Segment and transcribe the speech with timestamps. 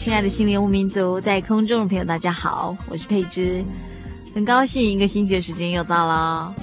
[0.00, 3.62] 亲爱的心灵游牧民族，在空中的朋友，大家好，我是佩芝，
[4.34, 6.54] 很高兴一个星期的时间又到了。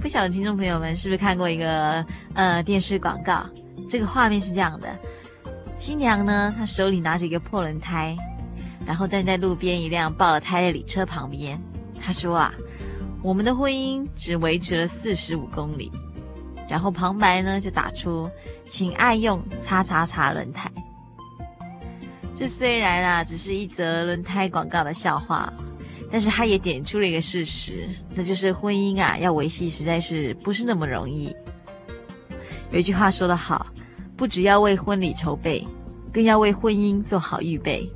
[0.00, 2.02] 不晓得听众朋友们是不是看过一个
[2.32, 3.44] 呃电视广告？
[3.86, 4.98] 这个画面是这样的：
[5.76, 8.16] 新娘呢，她手里拿着一个破轮胎，
[8.86, 11.60] 然后站在路边一辆爆了胎的礼车旁边。
[12.00, 12.54] 她说啊，
[13.22, 15.92] 我们的婚姻只维持了四十五公里。
[16.66, 18.26] 然后旁白呢就打出，
[18.64, 20.72] 请爱用叉叉叉轮胎。
[22.34, 25.52] 这虽然啊只是一则轮胎广告的笑话，
[26.10, 31.34] 但是它也点出了一个事实，那就是婚姻啊要维系实在是不是那么容易。
[32.72, 33.66] 有一句话说得好，
[34.16, 35.64] 不只要为婚礼筹备，
[36.12, 37.88] 更要为婚姻做好预备。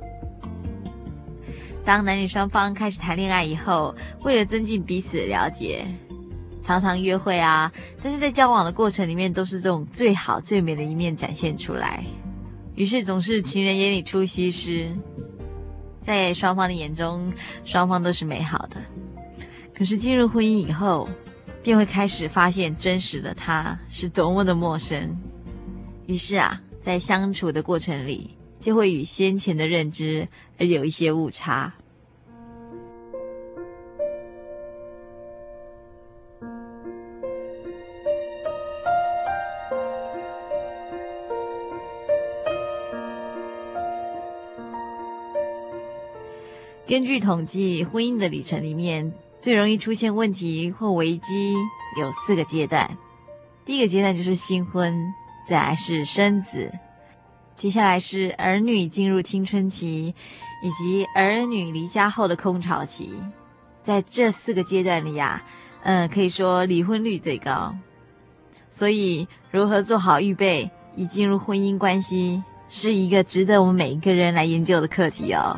[1.83, 5.83] 当男女双方开始谈恋爱以后，为了增进彼此的了解，
[6.63, 7.69] 常常约会啊，
[8.01, 12.03] 但是在交往的过程里面，都是这种最好最美的一面展现出来。
[12.79, 14.89] 于是总是情人眼里出西施，
[16.01, 17.29] 在双方的眼中，
[17.65, 18.77] 双方都是美好的。
[19.75, 21.09] 可是进入婚姻以后，
[21.61, 25.13] 便会开始发现真实的他是多么的陌生。
[26.05, 30.25] 于是啊，在相处的过程里，就会与先前的认知
[30.57, 31.73] 而有一些误差。
[46.89, 51.53] 根据统计，婚姻的里程里面最容易出现问题或危机
[51.99, 52.97] 有四个阶段。
[53.63, 55.13] 第一个阶段就是新婚，
[55.47, 56.71] 再来是生子，
[57.55, 60.15] 接下来是儿女进入青春期，
[60.63, 63.13] 以及儿女离家后的空巢期。
[63.83, 65.43] 在这四个阶段里呀，
[65.83, 67.71] 嗯，可以说离婚率最高。
[68.71, 75.55] 所以，如何做好预备以进入婚姻关系，是一个值得我们每一个人来研究的课题哦。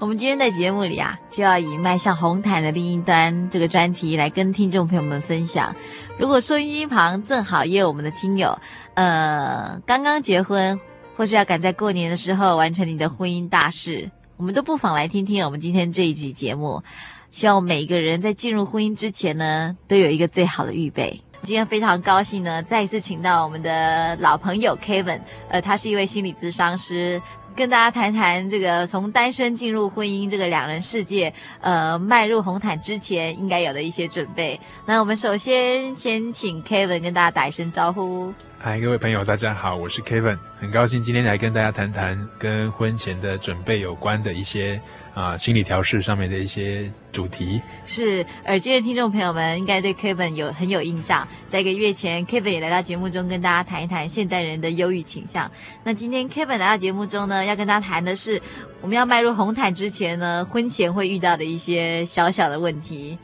[0.00, 5.74] 我们今天在节目里啊，就要以迈向红毯的另一端这个专题来跟听众朋友们分享。
[6.18, 8.58] 如果收音机旁正好也有我们的听友，
[8.94, 10.78] 呃，刚刚结婚，
[11.16, 16.82] 或是要赶在过年的时候完成你的婚姻大事，我们都不妨来听听我们今天这一集节目。
[17.30, 21.20] 希望每一个人在进入婚姻之前呢，都有一个最好的预备。
[21.42, 27.20] 今天非常高兴呢，再一次请到我们的老朋友 Kevin，呃，他是一位心理咨商师。
[27.56, 34.58] 跟大家谈谈这个从单身进入婚姻这个两人世界，呃，迈入红毯之前应该有的一些准备。
[34.86, 38.32] 那我们首先先请 Kevin 跟大家打一声招呼。
[38.58, 44.80] 嗨，各位朋友，大家好，我是 Kevin，很高兴今天来跟大家谈谈跟婚前的准备有关的一些。
[45.14, 51.26] 啊，心理调试上面的一些主题是耳机的听众朋友们应该对 Kevin 有很有印象。
[51.48, 55.48] 在一个月前，Kevin 也来到节目中跟大家谈一谈现代人的忧郁倾向。
[55.84, 58.42] 那今天 Kevin 来到节目中呢，要跟大家谈的是
[58.80, 63.16] 我们要迈入红毯之前呢，婚前会遇到的一些小小的问题。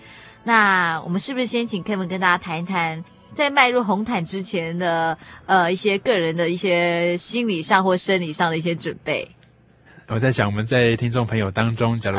[0.44, 3.04] 那我们是不是先请 Kevin 跟大家谈一谈，
[3.34, 9.28] 在迈入红毯之前的呃一些个人的一些心理上或生理上的一些准备？
[10.12, 12.18] 我在想，我们在听众朋友当中，假如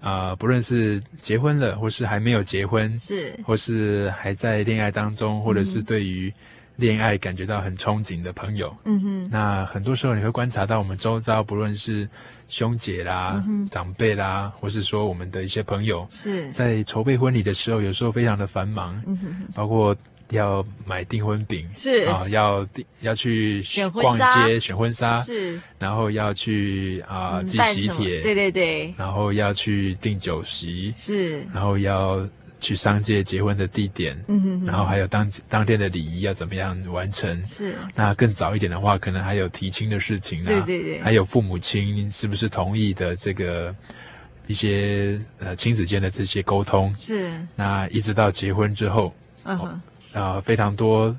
[0.00, 6.32] 啊、不论是结婚了，或是还没有结婚，是，或是还在恋爱当中，或者是对于
[6.76, 12.08] 恋爱感觉到很憧憬的朋友，嗯哼，那很多时候你会观察到，我们周遭不论是
[12.48, 16.48] 兄姐啦、嗯、长辈啦，或是说我们的一些朋友，是。
[16.52, 19.96] 在筹备婚礼的时候，有时候非常的繁忙，嗯哼，包括。
[20.30, 22.04] 要买订婚饼是。
[22.06, 23.62] 啊，要订要去
[23.92, 32.26] 逛街选婚纱是，然后要去啊寄喜帖，对对对，然后要去订酒席是，然后要
[32.58, 37.46] 去商界结婚的地点，嗯哼，哼，然后还有当当天的礼仪要怎么样完成。
[37.46, 43.74] 是，那更早一点的话，可能还有提亲的事情啊，对对对，还有父母亲是不是同意的这个
[44.46, 46.94] 一些呃亲子间的这些沟通。
[46.98, 49.80] 是，那一直到结婚之后，啊、
[50.12, 51.16] 呃，非常多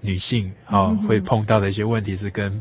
[0.00, 2.52] 女性啊、哦、会碰到的一些问题是跟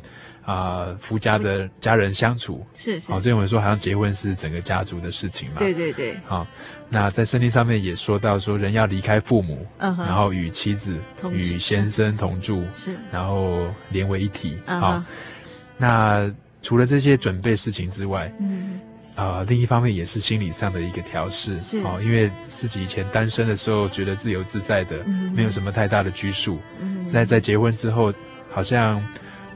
[0.44, 5.56] 啊、呃、夫家的家人相处是是，所以我们说好像结婚是整个家族的事情嘛。
[5.60, 6.20] 对对对。
[6.26, 6.48] 好、哦，
[6.90, 10.98] 那在圣经上面也说到说人要离开父母，然后与妻子
[11.32, 14.58] 与先生同住，是，然后连为一体。
[14.66, 15.04] 好、
[15.78, 16.30] 那
[16.62, 18.80] 除了这些准备事情之外，嗯。
[19.20, 28.14] 啊、呃，另一方面也是心理上的一个调试，是哦，因为自己以前单身的时候觉得自由自在的，嗯、没有什么太大的拘束，嗯，在在结婚之后，
[28.50, 29.04] 好像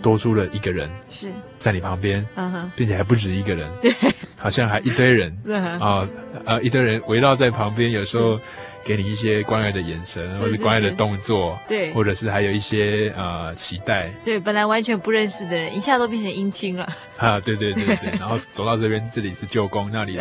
[0.02, 3.94] 多出了一个人是在你旁边，嗯，并且还不止一个人，对，
[4.36, 5.32] 好像还一堆人，
[5.80, 6.10] 啊、呃，
[6.46, 8.38] 呃，一堆人围绕在旁边，有时候。
[8.86, 16.88] 给你一些关爱的眼神，或者关爱的动作，对，或者是还有一些呃期待，对，本来完全不认识的人，一下都变成姻亲了。
[17.18, 20.18] 啊，对对对对， 然后走到这边，这里是舅公，那里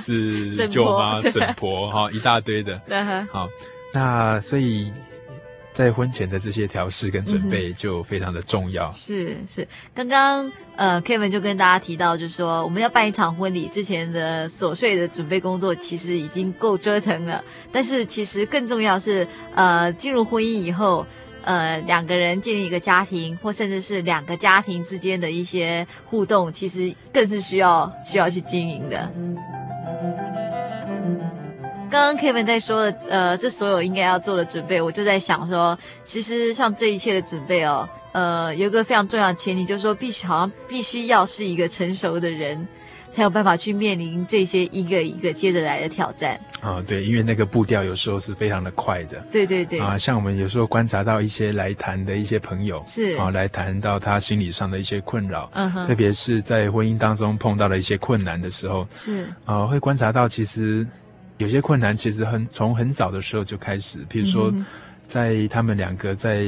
[0.00, 2.80] 是 是舅妈、婶婆，哈、哦，一大堆的。
[3.30, 3.48] 好，
[3.92, 4.92] 那所以。
[5.76, 8.88] 在婚前的这些调试跟准备就非常的重要。
[8.88, 17.44] 嗯、是是，刚刚呃，Kevin 就跟大家提到，就是说我们要办一场婚礼之前的琐碎的准备工作，其实已经够折腾了。
[17.70, 21.06] 但是其实更重要是，呃，进入婚姻以后，
[21.44, 29.12] 呃，两个人建立一个家庭，或甚至是两个家庭之间的一些互动，其实更是需要需要去经营的。
[31.88, 42.66] 刚刚 Kevin 在说的，呃，这所有应该要做的准备，我就在想说，其实像这一切的准备哦，呃，有一个非常重要的前提，就是说必须好像必须要是一个成熟的人，
[43.10, 46.34] 才有办法去面临这些一个一个接着来的挑战。
[46.60, 49.24] 啊、哦，对，因为那个步调有时候是非常的快的。
[49.30, 49.78] 对对对。
[49.78, 60.84] 啊，像我们有时候观察到一些来谈的一些朋友，是啊，来谈到他心理上的一些困扰，嗯哼，特别是在婚姻当中碰到了一些困难的时候，是啊，会观察到其实。
[61.38, 64.52] 有些困难其实很从很早的时候就开始，譬如说，
[65.06, 66.46] 在他们两个在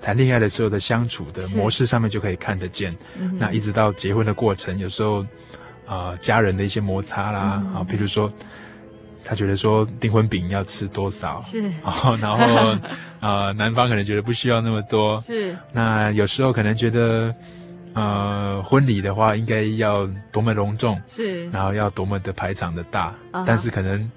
[0.00, 2.96] 谈恋爱的时候的相处的模式上面就可以看得见。
[3.38, 5.22] 那一直到结婚的过程，有时候
[5.86, 8.32] 啊、呃，家人的一些摩擦啦，啊，譬如说，
[9.24, 12.44] 他觉得说订婚饼要吃多少，是， 然后然后
[13.20, 15.56] 啊、呃，男方可能觉得不需要那么多，是。
[15.72, 17.34] 那有时候可能觉得。
[17.94, 23.44] 呃，婚礼的话应该要多么隆重，是，然后要多么的排场的大，uh-huh.
[23.46, 24.10] 但是可能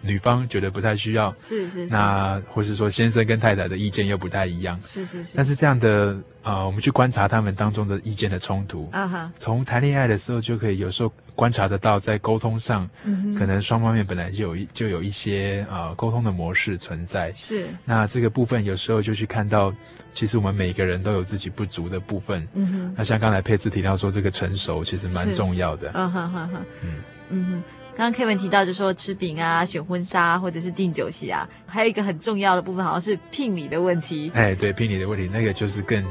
[0.00, 19.72] 女方觉得不太需要，是是是，那或是说先生跟太太的意见又不太一样，是是是，但是这样的啊、呃，我们去观察他们当中的意见的冲突，啊哈，从谈恋爱的时候就可以有时候观察得到，在沟通上，嗯，可能双方面本来就有一就有一些啊、呃、沟通的模式存在，是，那这个部分有时候就去看到。
[20.12, 22.46] 其实我们每个人都有自己不足的部分。
[22.54, 22.94] 嗯哼。
[22.96, 25.90] 那像刚才佩芝提到说，这个成熟其实蛮重要的。
[25.94, 26.64] 嗯哼哼哼。
[26.82, 26.90] 嗯
[27.30, 27.62] 嗯哼。
[27.96, 34.30] 刚刚 Kevin 提到，就说吃饼啊、选婚纱或者是订酒席啊，还有一个很重要的部分，好像是聘礼的问题。
[34.34, 36.04] 哎，对，聘礼的问题，那个就是更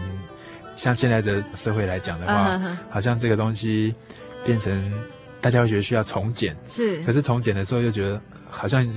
[0.75, 3.95] 像现在的社会来讲的话，嗯、好像这个东西
[4.45, 4.91] 变成
[5.41, 6.55] 大家会觉得需要从简。
[6.65, 7.01] 是。
[7.03, 8.87] 可是从简的时候又觉得好像。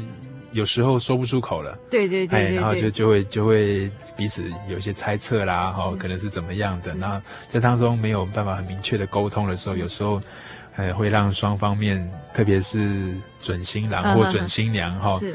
[0.52, 6.94] 有时候说不出口了，对对对，对，对，然后就就会就会彼此有一些猜测啦，哈，可能是怎么样的。
[6.94, 10.21] 那在当中没有办法很明确的沟通的时候，有时候，
[10.76, 15.35] 呃，会让双方面，特别是准新郎或准新娘，哈、嗯，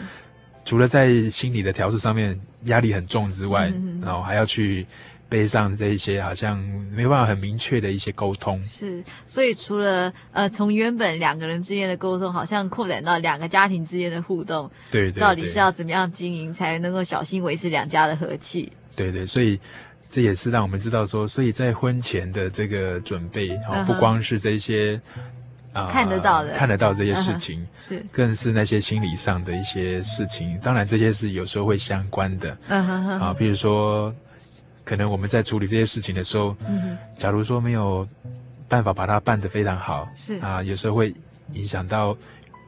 [0.63, 4.86] 除了在心理的调试上面压力很重之外，嗯、然后还要去。
[5.29, 6.57] 背上这一些好像
[6.89, 18.72] 没办法很明确的一些沟通，是，所以除了呃从原本两个人之间的沟通，好像扩展到两个家庭之间的互动，对对，对，到底是要怎么样经营才能够小心维持两家的和气？
[18.96, 19.60] 对对，所以
[20.07, 23.81] 这也是让我们知道说，所以在婚前的这个准备啊、uh-huh.
[23.81, 25.00] 哦，不光是这些
[25.74, 27.88] 啊、呃、看得到的看得到这些事情，uh-huh.
[27.89, 30.57] 是，更是那些心理上的一些事情。
[30.63, 34.15] 当然这些是有时候会相关的，啊，比如说。
[34.88, 38.08] 可能我们在处理这些事情的时候，嗯，假如说没有
[38.70, 40.39] 办法把它办得非常好，是。
[40.39, 41.13] 啊，有时候会
[41.51, 42.15] 影响到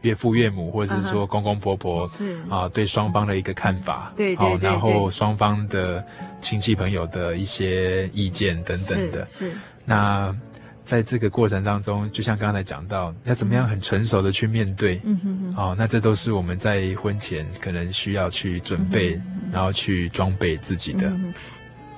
[0.02, 2.38] 岳父岳母或者是说公公婆婆，是。
[2.50, 6.06] 啊，对双方的一个看法，对对对，然后双方的
[6.42, 9.54] 亲戚朋友的一些意见等等的，是。
[9.86, 10.36] 那
[10.84, 21.08] 在这个过程当中，就像刚才讲到，要怎么样很成熟的去面对，嗯哼哼，哦，那这都是我们在婚前可能需要去准备，嗯、然后去装备自己的。
[21.08, 21.34] 嗯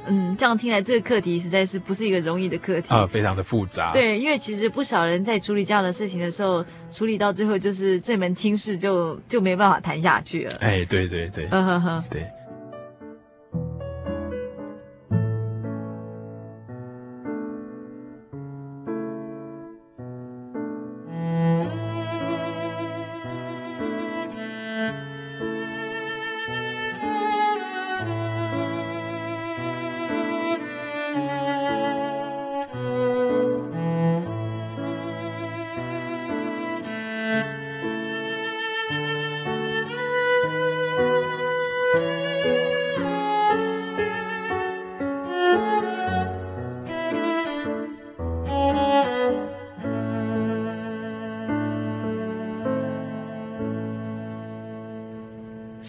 [0.07, 3.91] 嗯，这样听来，这个课题实在是不是一个容易的课题啊，非常的复杂。
[3.93, 10.57] 对，因为其实不少人在处理这样的事情的时候，处理到最后就是这门亲事就就没办法谈下去了。
[10.59, 12.25] 哎，对对对，嗯哼哼，对。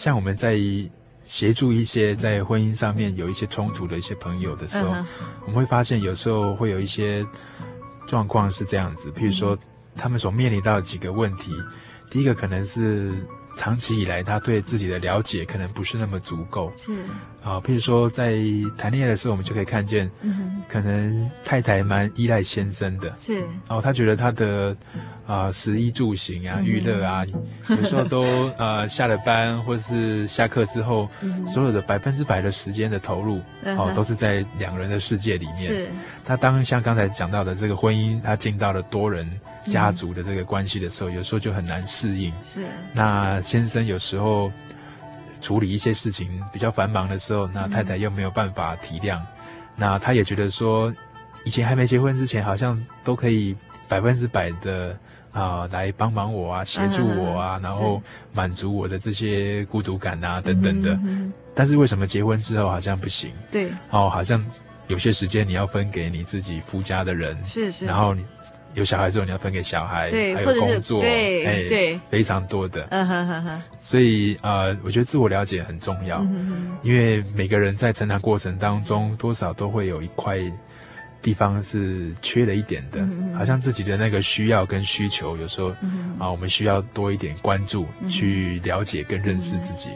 [0.03, 0.59] 像我们在
[1.23, 4.91] 协助一些在婚姻上面有一些冲突的一些朋友的时候，
[5.47, 7.25] 我们会发现有时候会有一些
[8.05, 9.57] 状况是这样子，譬如说
[9.95, 11.53] 他们所面临到的几个问题，
[12.11, 13.15] 第一个可能是。
[13.55, 16.73] 长期以来，他对自己的了解可能不是那么足够。
[16.77, 16.93] 是
[17.43, 18.37] 啊，譬如说在
[18.79, 23.13] 谈恋爱的时候，我们就可以看见，嗯，可能太太蛮依赖先生的。
[23.19, 24.77] 是哦，他觉得他的
[25.27, 27.25] 啊食衣住行啊、娱乐啊，
[27.69, 28.23] 有时候都
[28.59, 31.09] 呃 下了班或是下课之后，
[31.53, 35.57] 所有的百分之百的时间的投入，哦，都是在两人的世界里面。
[35.57, 35.89] 是。
[36.25, 39.29] 他当像刚才讲到的这个婚姻，他进到了多人。
[39.67, 42.33] 家族的这个关系的时候，有时候就很难适应。
[42.45, 42.67] 是。
[42.93, 44.51] 那先生有时候
[45.41, 49.17] 处理一些事情比较繁忙的时候，那太太又没有办法体谅。
[49.19, 49.27] 嗯、
[49.77, 50.93] 那他也觉得说，
[51.45, 53.57] 以前还没结婚之前，好像都可以
[53.89, 54.97] 百分之百的
[55.33, 58.03] 啊、呃、来帮忙我啊，协助我啊，嗯、然后
[58.33, 60.93] 满足我的这些孤独感啊等等的。
[61.05, 63.33] 嗯、但是为什么结婚之后好像不行？
[63.51, 63.71] 对。
[63.91, 64.45] 哦，好像
[64.89, 67.37] 有些时间你要分给你自己夫家的人。
[67.45, 67.87] 是是。
[67.87, 68.25] 然后你。
[68.75, 72.87] 有小孩之后，你要分给小孩，对，还有工作，对，哎、对，非常多的。
[72.91, 73.63] 嗯哼哼哼。
[73.81, 76.27] 所以呃，我觉得自我了解很重要，
[76.83, 80.39] 因为每个人在成长过程当中，多少都会有一块
[81.21, 85.69] 地方是缺了一点的，好像自己的那个需要跟需求，有时候、
[86.19, 89.91] 啊，我们需要多一点关注，嗯、去了解跟认识自己。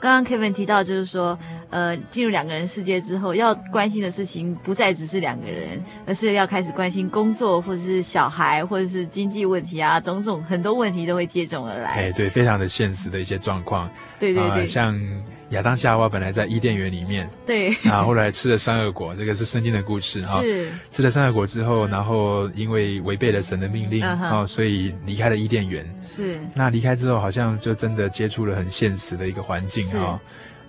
[0.00, 1.38] 嗯刚刚 Kevin 提到，就是说，
[1.68, 11.90] 呃，进入两个人世界之后，要关心的事情不再只是两个人，而是要开始关心工作，或者是小孩，或者是经济问题啊，种种很多问题都会接踵而来。
[11.90, 13.90] 哎，对，非常的现实的一些状况。
[14.18, 14.98] 对对对，呃、像。
[15.50, 20.40] 亚当夏娃本来在伊甸园里面，对，啊，后来吃了善恶果，这个是圣经的故事哈。
[20.40, 25.84] 是，吃了善恶果之后，然后因为违背了神的命令，啊，所以离开了伊甸园。
[26.02, 30.20] 是，那离开之后，好像就真的接触了很现实的一个环境哈。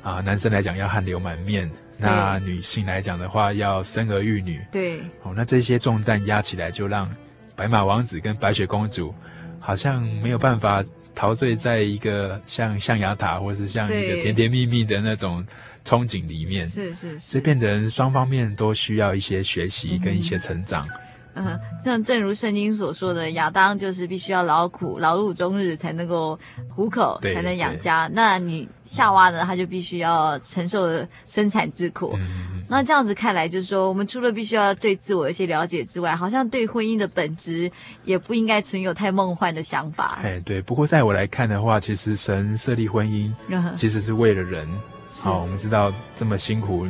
[0.01, 4.59] 啊，男生来讲要汗流满面，那女性来讲的话要生儿育女。
[4.71, 7.07] 对，哦，那这些重担压起来，就让
[7.55, 9.13] 白马王子跟白雪公主
[9.59, 10.83] 好像没有办法。
[11.21, 15.45] 陶醉在一个像象牙塔，或是像一个甜甜蜜蜜的那种
[15.85, 20.87] 憧憬里面，是是是，所以变成双方面都需要一些学习跟一些成长。
[21.35, 28.09] 嗯，嗯，像正如圣经所说的，亚当就是必须要劳苦劳碌终日才能够糊口，才能养家。
[28.11, 30.87] 那你夏娃呢，他就必须要承受
[31.27, 32.15] 生产之苦。
[32.17, 37.69] 嗯那这样子看来，就是说，我们除了必须要对自我一些了解之外，好像对婚姻的本质
[38.05, 40.19] 也不应该存有太梦幻的想法。
[40.23, 40.61] 哎，对。
[40.61, 43.29] 不过在我来看的话，其实神设立婚姻，
[43.75, 44.65] 其实是为了人。
[45.05, 46.87] 好、哦，我们知道这么辛苦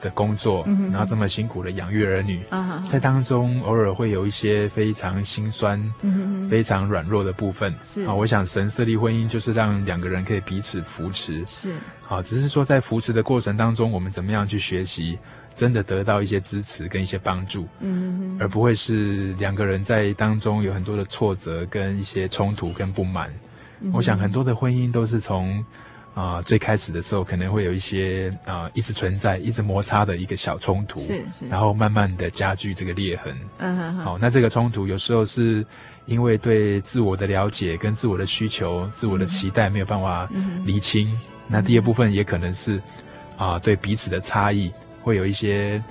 [0.00, 7.74] 的工作，嗯、然后这么辛苦的养育儿女，嗯、在当中偶尔会有一些非常心酸、嗯、非常软弱的部分。
[7.82, 11.44] 是啊、哦，我想神设立婚姻就是让两个人可以彼此扶持。
[11.46, 11.74] 是。
[12.08, 15.18] 啊，只是说在扶持的过程当中，我们怎么样去学习，
[15.54, 17.68] 真的得到一些支持跟一些帮助，
[18.40, 23.30] 而不会是两个人在当中有很多的挫折跟一些冲突跟不满。
[23.80, 25.62] 嗯、我想很多的婚姻都是从
[26.18, 33.32] 啊、呃、最开始的时候可能会有一些啊、呃、一直存在、一直摩擦的一个小冲突，是是，然后慢慢的加剧这个裂痕。
[33.58, 35.64] 嗯哼哼，好，那这个冲突有时候是
[36.06, 40.28] 因为对自我的了解跟自我的需求、自我的期待没有办法
[40.64, 41.08] 厘清。
[41.12, 41.20] 嗯
[41.50, 42.78] 那第二部分也可能是，
[43.38, 44.70] 啊，对彼此的差异
[45.02, 45.82] 会有一些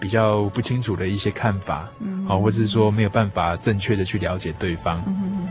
[0.00, 5.00] 比较不清楚的一些看法，嗯，好，或者是说没有办法正确的去了解对方。
[5.06, 5.46] 嗯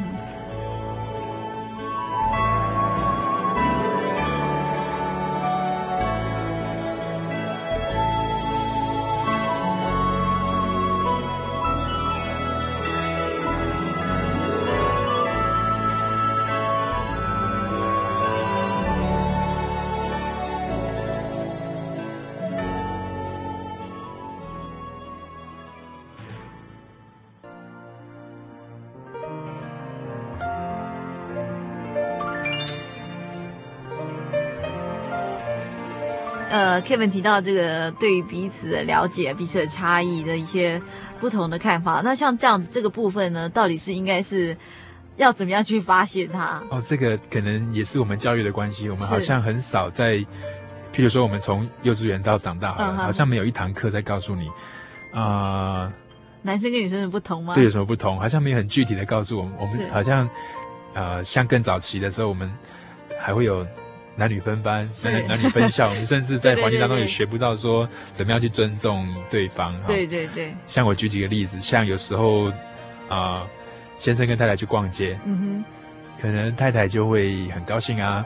[36.53, 40.79] 呃，Kevin 提到这个对于彼此的了解、彼此的差异的一些
[41.19, 42.01] 不同的看法。
[42.03, 44.55] 那像这样子这个部分呢，到底是应该是
[45.17, 46.62] 要怎么样去发现它？
[46.69, 48.88] 哦，这个可能也是我们教育的关系。
[48.88, 50.17] 我们好像很少在，
[50.93, 54.48] 譬如说我们从幼稚园到长大好了，嗯、好像没有一堂课在告诉你
[55.12, 55.93] 啊，呃、
[56.43, 57.55] 男生跟女生的不同吗？
[57.55, 58.19] 对，有什么不同？
[58.19, 59.51] 好像没有很具体的告诉我们。
[59.57, 60.29] 我们好像
[60.93, 62.48] 呃，像更早期的时候，我们
[63.19, 63.65] 还会有。
[64.15, 69.75] 男女分班，男男女分校，我们甚至在环境当中也学不到说怎么样去尊重对方。
[69.88, 70.53] 对对对。
[70.67, 72.50] 像我举几个例子，像有时候
[73.10, 73.48] 啊、呃，
[73.98, 75.65] 先生跟太太去逛街，嗯哼，
[76.22, 78.24] 可能太太就会很高兴啊，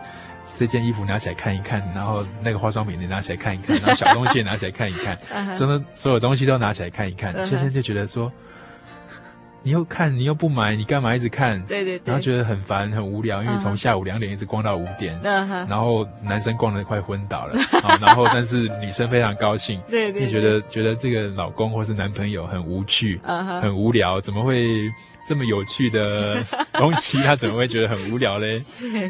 [0.53, 5.17] 这件衣服拿起来看一看，然后 那个化妆品也拿起来看一看，然后小东西也拿起来看一看，
[5.55, 8.31] 所以呢，所有东西都拿起来看一看，先生就觉得说。
[9.63, 11.61] 你又看，你又不买，你干嘛一直看？
[11.65, 15.67] 对对对，然后觉得很烦，很无聊，因为从下午两点一直逛到五点，uh.
[15.67, 23.59] 然后男生逛得快昏倒了，啊， 然后但是女生非常高兴，对对，你觉得觉得这个老公或是男朋友很无趣，uh.
[23.59, 24.89] 很无聊，怎么会
[25.27, 26.41] 这么有趣的
[26.73, 28.61] 东西，他怎么会觉得很无聊嘞？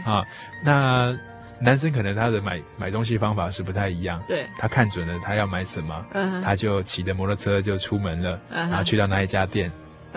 [0.05, 0.23] 啊，
[0.63, 1.15] 那
[1.59, 6.41] 男生可能他的买买东西方法是不太一样，对，他看准了他要买什么，uh -huh.
[6.41, 8.69] 他就骑着摩托车就出门了，uh -huh.
[8.69, 9.71] 然后去到那一家店。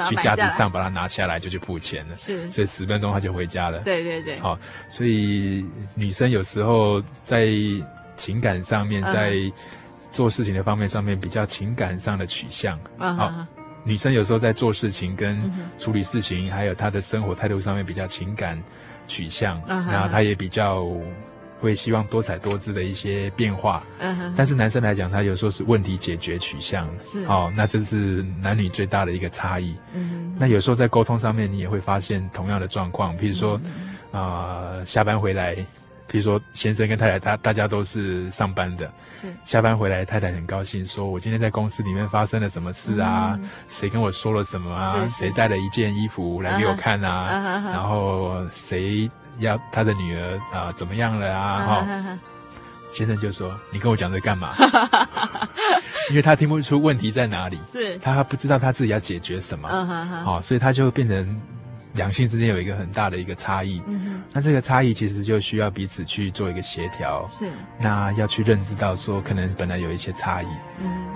[0.09, 3.78] 去架子上把它拿下来就去付钱了，是，所以十分钟他就回家了。
[3.80, 7.48] 对对对，好，所以女生有时候在
[8.16, 9.37] 情感上面，在
[10.11, 12.79] 做事情的方面上面比较情感上的取向。
[12.98, 13.33] 好，
[13.85, 18.62] 女生有时候在做事情跟处理事情，还有她的生活态度上面比较情感
[19.09, 20.87] 取向，然后她也比较。
[21.61, 24.35] 会希望多彩多姿的一些变化，嗯哼。
[24.37, 27.53] 但是男生来讲，他有时候是问题解决取向，是哦。
[27.55, 29.77] 那这是男女最大的一个差异。
[29.94, 30.35] 嗯。
[30.38, 33.61] 那有时候在沟通上面，你也会发现同样的状况，譬如说，啊、
[34.73, 39.27] 嗯呃，下班回来，譬如说先生跟太太，他大家都是上班的，是。
[39.44, 43.38] 下班回来，太太很高兴，说我今天在公司里面发生了什么事啊？
[43.40, 45.07] 嗯、谁跟我说了什么啊？
[45.07, 47.29] 谁带了一件衣服来给我看啊？
[47.31, 49.11] 嗯、然后谁？
[49.40, 51.59] 要他的女儿啊、呃，怎么样了啊？
[51.66, 52.18] 哈、哦，
[52.92, 54.55] 先生就说：“你跟我讲这干嘛？”
[56.11, 59.68] 因为他听不出问题在哪里，是他不知道他自己要解决什么，
[60.24, 61.40] 好、哦，所以他就变成
[61.94, 63.81] 两性之间有一个很大的一个差异。
[63.87, 67.48] 嗯，那这个差异其实就需要彼此去做一个协调，是
[67.79, 70.46] 那要去认知到说，可能本来有一些差异。
[70.83, 71.12] 嗯。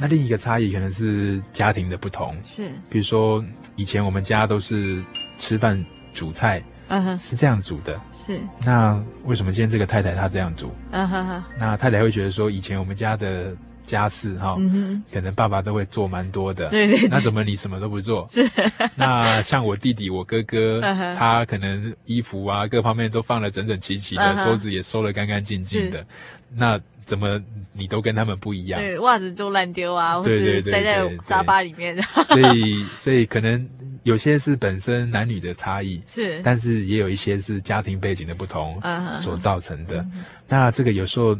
[0.00, 3.44] 那另一个差异可能是家庭的不同，是，比如说
[3.76, 5.04] 以前我们家都是
[5.36, 5.84] 吃饭
[6.14, 8.40] 煮菜，嗯哼，是这样煮的，是。
[8.64, 10.72] 那为什么今天这个太太她这样煮？
[10.92, 11.44] 嗯哼哼。
[11.58, 17.08] 那太太会觉得说，以前我们家的家事哈，嗯，可能爸爸都会做蛮多的，对对。
[17.08, 18.26] 那怎么你什么都不做？
[18.30, 18.48] 是。
[18.94, 20.80] 那像我弟弟、我哥哥，
[21.14, 26.06] 他可能衣服啊各方面都放得整整齐齐的，桌子也收得干干净净的，
[26.54, 26.80] 那。
[27.04, 27.40] 怎么
[27.72, 28.80] 你都跟他们不一样？
[28.80, 32.00] 对，袜子就乱丢啊，或者塞在沙发里面。
[32.24, 33.68] 所以，所以可能
[34.02, 38.80] 有些是本身男女的差异， 是，但是也有一些是家庭背景的不同
[39.18, 40.00] 所造成的。
[40.02, 40.06] Uh.
[40.48, 41.36] 那这个有时候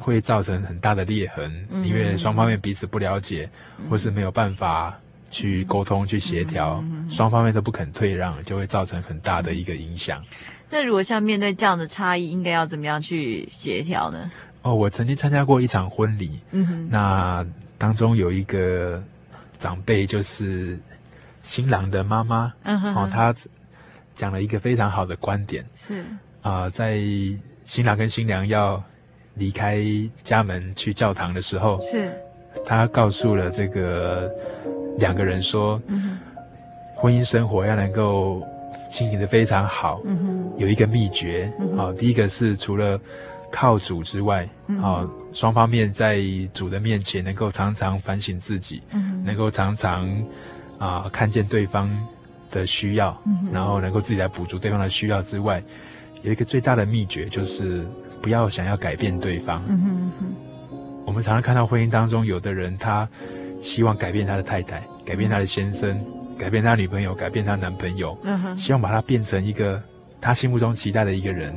[0.00, 1.82] 会造成很大的裂痕，uh.
[1.84, 3.48] 因为双方面彼此不了解
[3.80, 3.90] ，uh.
[3.90, 4.98] 或是没有办法
[5.30, 6.06] 去沟通、uh.
[6.06, 7.32] 去协调，双、uh.
[7.32, 10.22] 方面都不肯退让，就会造成很大的一个影响。
[10.70, 14.30] 那如果像面对这样的差异，应该要怎么样去协调呢？
[14.62, 17.44] 哦，我曾经参加过一场婚礼，嗯哼，那
[17.78, 19.02] 当中有一个
[19.58, 20.78] 长辈，就是
[21.42, 23.34] 新郎的妈妈，嗯哼，哦，她
[24.14, 26.02] 讲了一个非常好的观点，是。
[26.42, 27.00] 啊、呃，在
[27.64, 28.82] 新郎跟新娘要
[29.34, 29.84] 离开
[30.22, 32.12] 家门去教堂的时候，是，
[32.64, 34.32] 她告诉了这个
[34.98, 36.18] 两个人说，嗯，
[36.96, 38.46] 婚姻生活要能够
[38.90, 43.00] 经营的非常好，嗯哼，有一个秘诀，哦，第一个是除了
[43.52, 44.48] 靠主之外，
[44.82, 46.20] 啊，双方面在
[46.54, 50.08] 主的面前能够常常反省自己，嗯、能够常常
[50.78, 51.88] 啊、呃、看见对方
[52.50, 55.62] 的需要，嗯、然后能够自己来补足对方的需要之外，
[56.22, 57.86] 有一个最大的秘诀，就是
[58.22, 59.62] 不要想要改变对方。
[61.04, 63.06] 我们常常看到婚姻当中，有的人他
[63.60, 66.02] 希望改变他的太太，改变他的先生，
[66.38, 69.82] 改变他女朋友，改变他男朋友，嗯，希望把他变成一个
[70.20, 71.54] 他心目中期待的一个人。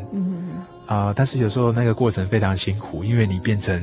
[0.87, 3.81] 啊、呃，但是有时候那个过程非常辛苦，因为你变成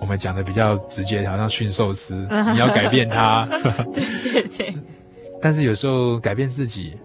[0.00, 2.14] 我们讲的比较直接，好像驯兽师，
[2.52, 3.46] 你要改变它。
[3.94, 4.74] 对对对。
[5.40, 6.96] 但是有时候改变自己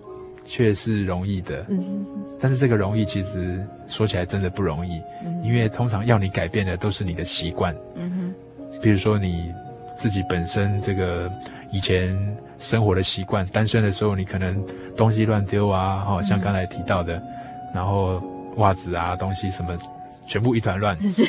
[0.45, 1.65] 却是容易的。
[1.69, 2.05] 嗯。
[2.39, 7.75] 但是这个容易其实说起来真的不容易，嗯、因为通常要你改变的都是你的习惯。
[7.95, 8.79] 嗯哼。
[8.81, 9.53] 比如说你
[9.95, 11.31] 自己本身这个
[11.71, 12.17] 以前
[12.57, 14.61] 生活的习惯，单身的时候你可能
[14.97, 17.23] 东西乱丢啊，哦，像刚才提到的，嗯、
[17.75, 18.21] 然后。
[18.57, 19.77] 袜子啊，东西什么，
[20.25, 20.99] 全部一团乱。
[21.03, 21.23] 是，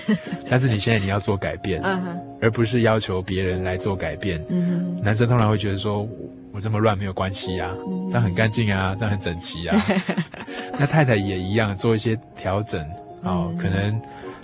[0.48, 1.98] 但是你现在你要做改变，uh.
[2.40, 4.44] 而不是要求别人来做改变。
[4.48, 5.02] 嗯、uh.
[5.02, 6.08] 男生通常会觉得说，
[6.52, 8.08] 我这么乱没有关系啊，uh.
[8.10, 9.86] 这样很干净啊，这样很整齐啊。
[10.78, 12.84] 那太太也一样，做一些调整
[13.22, 13.52] 哦。
[13.54, 13.56] Uh.
[13.60, 14.00] 可能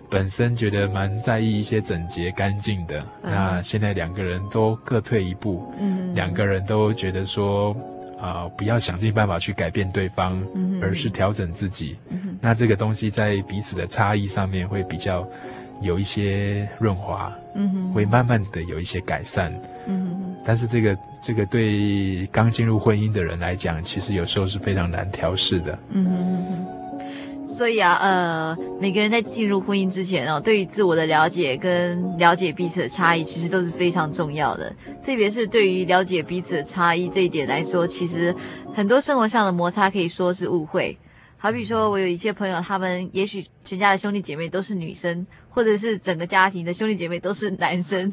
[0.08, 3.04] 本身觉得蛮在意一些整洁干净的，uh.
[3.24, 6.14] 那现在两个人都各退一步，嗯、uh，huh.
[6.14, 7.76] 两个人都觉得说。
[8.20, 11.96] 啊、呃，不要想尽办法去改变对方，嗯、而是调整自己。
[12.10, 15.26] 嗯、那这个东西在彼此的差异上面会比较
[15.80, 17.32] 有一些润滑，
[17.94, 19.52] 会慢慢的有一些改善。
[19.86, 25.78] 嗯、哼但是这个这个对刚进入婚姻的人来讲，其实有时候是非常难调试的。
[25.90, 26.59] 嗯哼
[27.50, 34.72] 所以啊，呃，每个人在进入婚姻之前哦，对于自我的了解跟了解彼此的差异，其实都是非常重要的。
[35.04, 38.34] 特别是对于了解彼此的差异这一点来说，其实
[38.72, 40.96] 很多生活上的摩擦可以说是误会。
[41.36, 48.10] 好比说，我有一些朋友，他们也许全家的兄弟姐妹都是女生，或者是整个家庭的兄弟姐妹都是男生。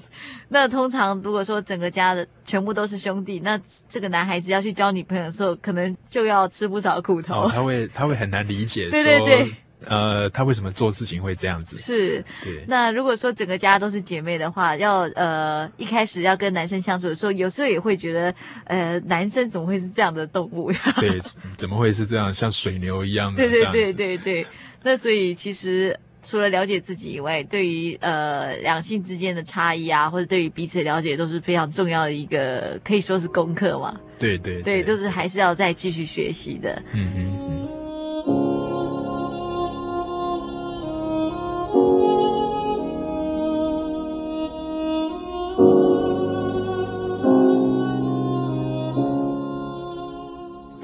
[0.49, 7.43] 那通常如果说整个家的全部都是兄弟，那这个男孩子要去交女朋友的时候，可能就要吃不少苦头。
[7.43, 8.89] 哦，他 会他会很难理解。
[8.89, 9.53] 对对对。
[9.85, 11.77] 呃，他为什么做事情会这样子？
[11.77, 12.65] 是，对。
[12.67, 20.71] 那如果说整个家都是姐妹的话，要呃一开始要跟男生相处的时候，有时候也会觉得，呃，男生怎么会是这样的动物？
[20.99, 21.19] 对，
[21.55, 23.47] 怎么会是这样，像水牛一样的？
[23.47, 24.47] 对对对对对。
[24.81, 33.99] 那所以其实除了了解自己以外，对于呃两性之间的差异啊，或者对于彼此的了解，都是非常重要的一个，可以说是功课嘛。
[34.19, 36.81] 对对对，对，都是还是要再继续学习的。
[36.93, 37.86] 嗯嗯嗯。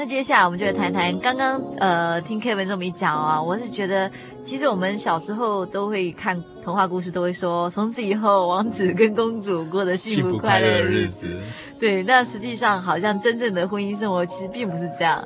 [0.03, 4.11] 那接下来我们就来谈谈刚刚呃听 Kevin 这么一讲啊，我是觉得
[4.43, 11.29] 其实我们小时候都会看童话故事，都会说从此以后王子跟公主过得幸福快乐的日子。
[11.79, 15.25] 对，那实际上好像真正的婚姻生活其实并不是这样。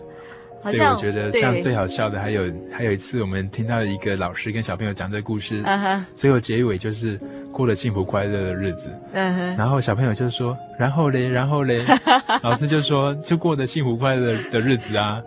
[0.67, 6.01] 好像对，我觉得像最好笑的还有还有一次我们听到一个老师跟小朋友讲这个故事，uh.
[6.13, 7.19] 最后结尾就是。
[7.49, 11.84] 过了幸福快乐的日子，嗯，然后小朋友就说，然后嘞，然后嘞，
[12.43, 15.19] 老师就说，就过得幸福快乐的日子啊，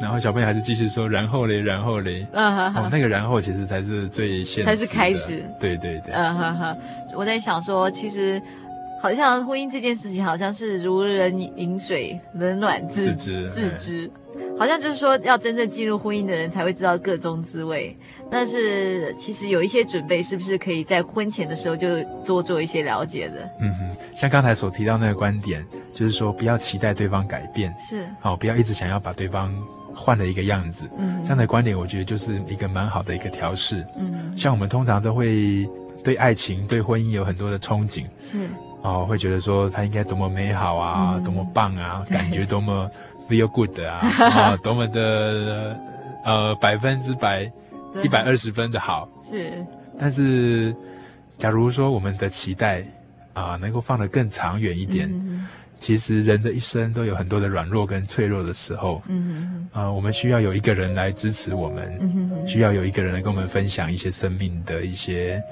[0.00, 6.76] 然后小朋友还是继续说，然后嘞，然后嘞，嗯哼，那个然后其实才是最现实，才是开始，对对对，嗯哈哈，
[7.12, 8.40] 我在想说，其实
[9.02, 14.08] 好像婚姻这件事情，好像是如人饮水，冷暖自知，自知。
[14.56, 17.96] 好像就是说，要真正进入婚姻的人才会知道各中滋味。
[18.30, 23.48] 但是其实有一些准备，是不是可以在婚前的时候就多做一些了解的？
[23.60, 29.52] 嗯哼，像刚才所提到那个观点，就是说不要期待对方改变，是好，不要一直想要把对方
[29.94, 30.88] 换了一个样子。
[30.98, 33.84] 嗯，这样的观点，我觉得就是一个蛮好的一个调试。
[33.98, 35.68] 嗯，像我们通常都会
[36.02, 38.48] 对爱情、对婚姻有很多的憧憬，是
[38.82, 42.88] 哦，会觉得说它应该多么美好啊，嗯、多么棒啊，感觉多么。
[43.28, 45.78] Feel good 啊，啊， 多么的
[46.24, 47.50] 呃百分之百
[48.02, 49.08] 一百二十分的好。
[49.22, 49.52] 是，
[49.98, 50.74] 但是
[51.38, 52.80] 假如说我们的期待
[53.32, 55.46] 啊、呃、能够放得更长远一点，嗯、
[55.78, 65.42] 其实人的一生都有很多的软弱跟脆弱的时候，嗯啊我们需要有一个人来支持我们，嗯、需要有一个人来跟我们分享一些生命的一些。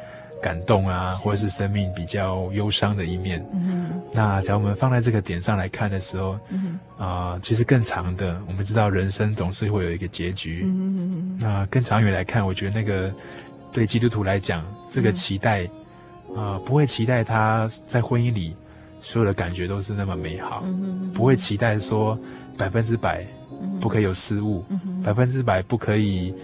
[0.43, 3.43] 感动啊，或者是生命比较忧伤的一面。
[3.55, 10.63] 嗯，那假如我们放在这个点上来看的时候，嗯，啊、呃，其实更长的，我们知道人生总是会有一个结局。
[10.65, 13.15] 嗯，那更长远来看，我觉得那个
[13.71, 15.65] 对基督徒来讲，这个期待，
[16.37, 18.57] 啊、不会期待他在婚姻里
[19.01, 20.65] 所有的感觉都是那么美好。
[20.67, 22.19] 嗯，不会期待说
[22.59, 23.25] 百分之百
[23.81, 24.65] 不可以有失误，
[25.05, 26.35] 百分之百不可以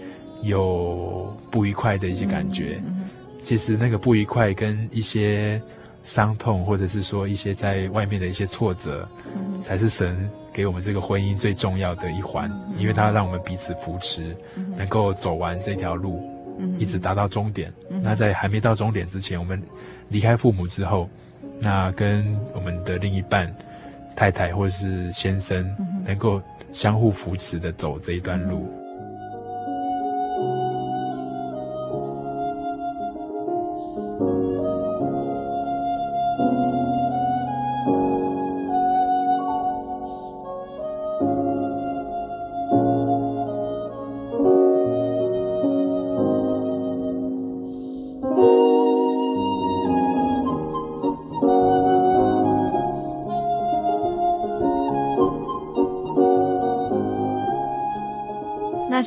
[0.41, 2.81] 有不愉快的一些感觉。
[2.85, 3.08] 嗯
[3.41, 5.61] 其实那个不愉快跟一些
[6.03, 14.35] 伤痛，或者是说一些在外面的一些挫折，嗯、才是神给我们这个婚姻最重要的一环，因为它让我们彼此扶持，
[14.75, 16.21] 能够走完这条路，
[16.77, 17.71] 一直达到终点。
[18.01, 19.61] 那在还没到终点之前，我们
[20.09, 21.09] 离开父母之后，
[21.59, 23.53] 那跟我们的另一半、
[24.15, 25.69] 太太或是先生，
[26.05, 28.67] 能够相互扶持的走这一段路。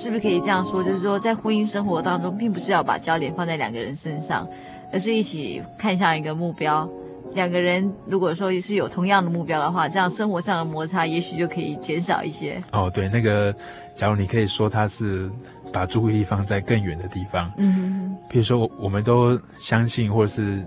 [0.03, 0.83] 是不是可以这样说？
[0.83, 4.49] 就是说，在婚姻生活当中，并不是要把焦点放在两个人身上，
[4.93, 6.91] 而是一起看向一个目标。
[7.35, 12.61] 两个人如果说是有同样的目标的话，这样生活上的摩擦也许就可以减少一些。
[12.73, 13.55] 哦，对，那个，
[13.95, 15.31] 假如你可以说他是
[15.73, 20.65] 把注意力放在更远的地方，嗯比如说我们都相信或是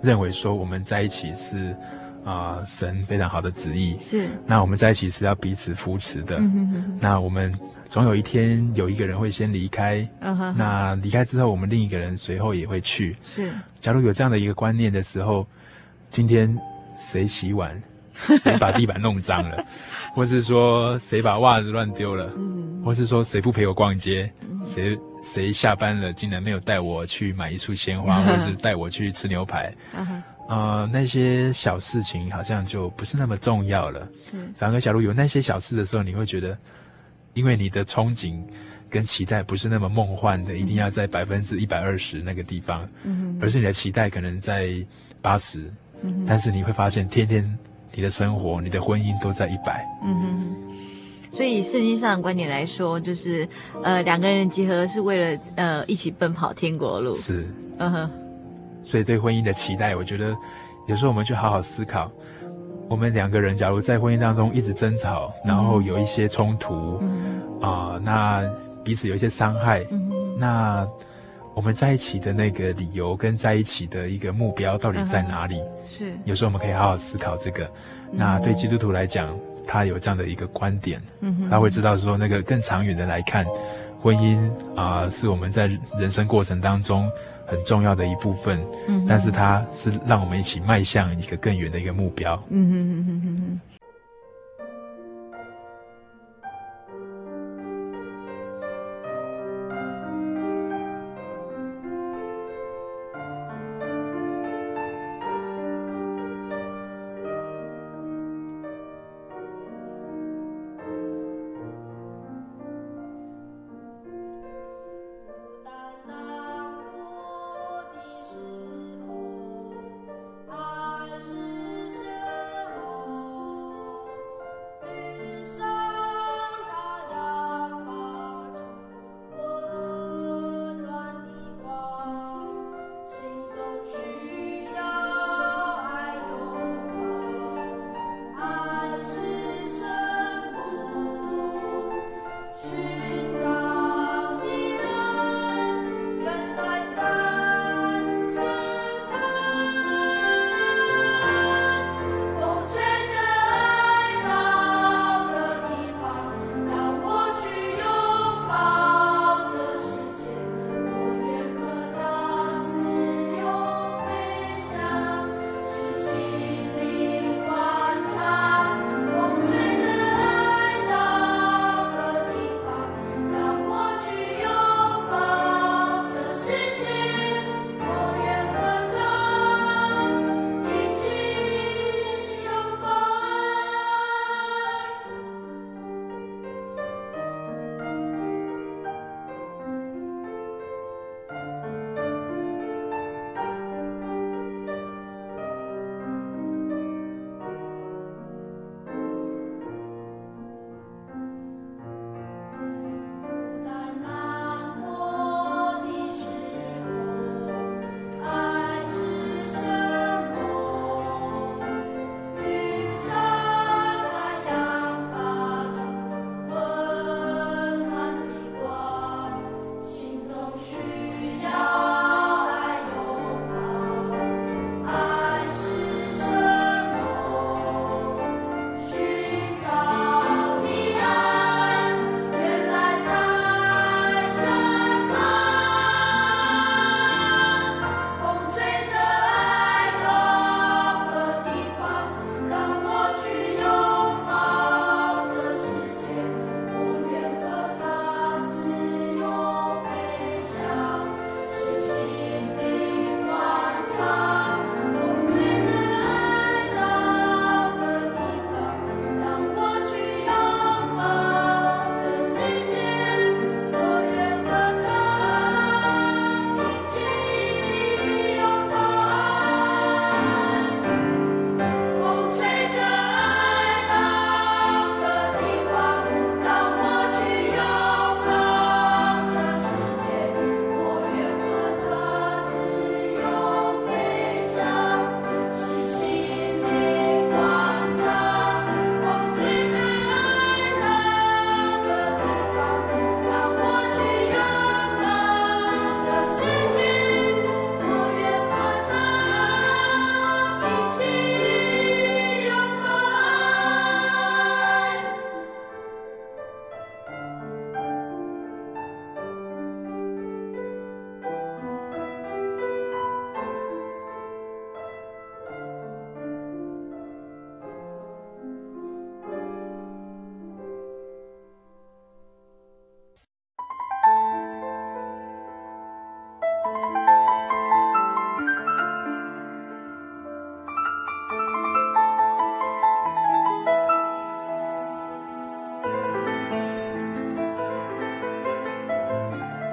[0.00, 1.76] 认为说我们在一起是。
[2.24, 4.28] 啊、呃，神非常好的旨意是。
[4.46, 6.36] 那我们在一起是要彼此扶持的。
[6.38, 7.52] 嗯、哼哼，那我们
[7.88, 10.06] 总有一天有一个人会先离开。
[10.20, 10.54] 嗯哼。
[10.56, 13.16] 那离开之后，我们另一个人随后也会去。
[13.22, 13.50] 是。
[13.80, 15.46] 假如有这样的一个观念的时候，
[16.10, 16.54] 今天
[16.98, 17.80] 谁洗碗，
[18.14, 19.64] 谁把地板弄脏了，
[20.14, 24.30] 或是说谁把袜子乱丢了，嗯，或是说谁不陪我逛街，
[24.62, 29.72] 谁谁下班了竟然没有带我去买一束鲜花，或是带我去吃牛排。
[30.50, 34.08] 呃，那些小事情好像就不是那么重要了。
[34.10, 36.58] 是，反而假如有那些小事的时候，你会觉得，
[37.34, 38.42] 因为你的憧憬
[38.88, 44.84] 跟期待不是那么梦幻的，嗯、一定要在百分之一百二十那个地方，嗯，而是你的期待可能在
[45.22, 47.58] 八十，嗯，但是你会发现，天天
[47.94, 50.56] 你的生活、你的婚姻都在一百，嗯哼。
[51.30, 53.48] 所以圣经上的观点来说，就是
[53.84, 57.14] 呃，两个人结合是为了呃一起奔跑天国路。
[57.14, 57.46] 是，
[57.78, 58.10] 嗯哼。
[58.82, 60.36] 所以对婚姻的期待，我觉得
[60.86, 62.10] 有时候我们去好好思考，
[62.88, 67.00] 我们两个人假如在婚姻当中一直争吵，然后有一些冲突，
[67.60, 68.42] 啊、那
[68.82, 70.88] 彼此有一些伤害，嗯，那
[71.54, 75.62] 我们在一起的那个理由跟在一起的一个目标到底在哪里？
[75.84, 77.70] 是，有时候我们可以好好思考这个。
[78.10, 83.46] 那对基督徒来讲，他有这样的一个观点，嗯，他会知道说，那个更长远的来看，
[84.00, 84.38] 婚姻
[84.74, 87.08] 啊、呃，是我们在人生过程当中。
[87.50, 93.60] 很重要的一部分，嗯，但是它是让我们一起迈向一个更远的一个目标，嗯哼哼哼哼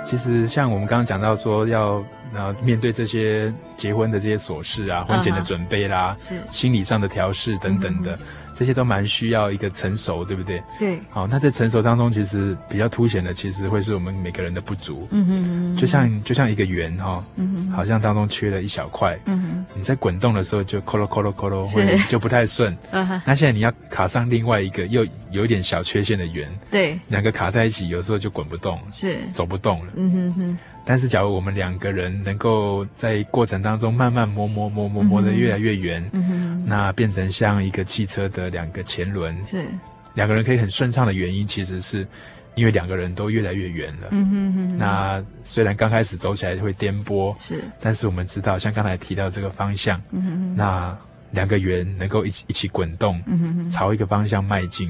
[0.07, 2.01] 其实像我们刚刚讲到说要，
[2.33, 8.17] 呃，面对这些结婚的这些琐事啊，婚前的准备啦，是心理上的调试等等的。
[8.57, 10.63] 这些都蛮需要一个成熟，对不对？
[10.79, 10.99] 对。
[11.11, 15.07] 好，那在成熟当中，其实比较凸显的，其实会是我们每个人的不足。
[15.11, 15.75] 嗯哼嗯哼。
[15.75, 17.71] 就像就像一个圆哈，嗯哼。
[17.71, 19.15] 好像当中缺了一小块。
[19.25, 19.65] 嗯哼。
[19.75, 22.75] 你在滚动的时候就咯咯咯咯咯咯，会就不太顺。
[22.89, 23.21] 嗯 哼。
[23.23, 26.49] 那现在你要卡上另外一个又有一点小缺陷的圆。
[26.71, 26.99] 对。
[27.09, 28.79] 两个卡在一起，有时候就滚不动。
[28.91, 29.19] 是。
[29.31, 29.91] 走不动了。
[29.95, 30.57] 嗯哼哼。
[30.89, 39.67] 但是，假如我们两个人能够在过程当中慢慢磨磨磨磨磨的越来越圆，嗯，那变成像一个汽车的两个前轮，是。
[40.13, 42.08] 两个人可以很顺畅的原因，其实是
[42.56, 44.08] 因为两个人都越来越圆了。
[44.12, 44.78] 嗯哼哼。
[44.78, 50.97] 那虽然刚开始走起来会颠簸，是，但是我们知道，像刚才提到这个方向，嗯哼哼，那
[51.32, 54.89] 两个圆能够一起一起滚动，嗯哼哼，朝一个方向迈进，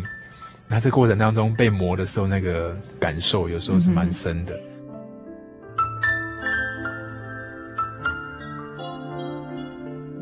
[0.67, 4.55] 那这过程当中被磨的时候，那个感受有时候是蛮深的。
[4.55, 4.61] 嗯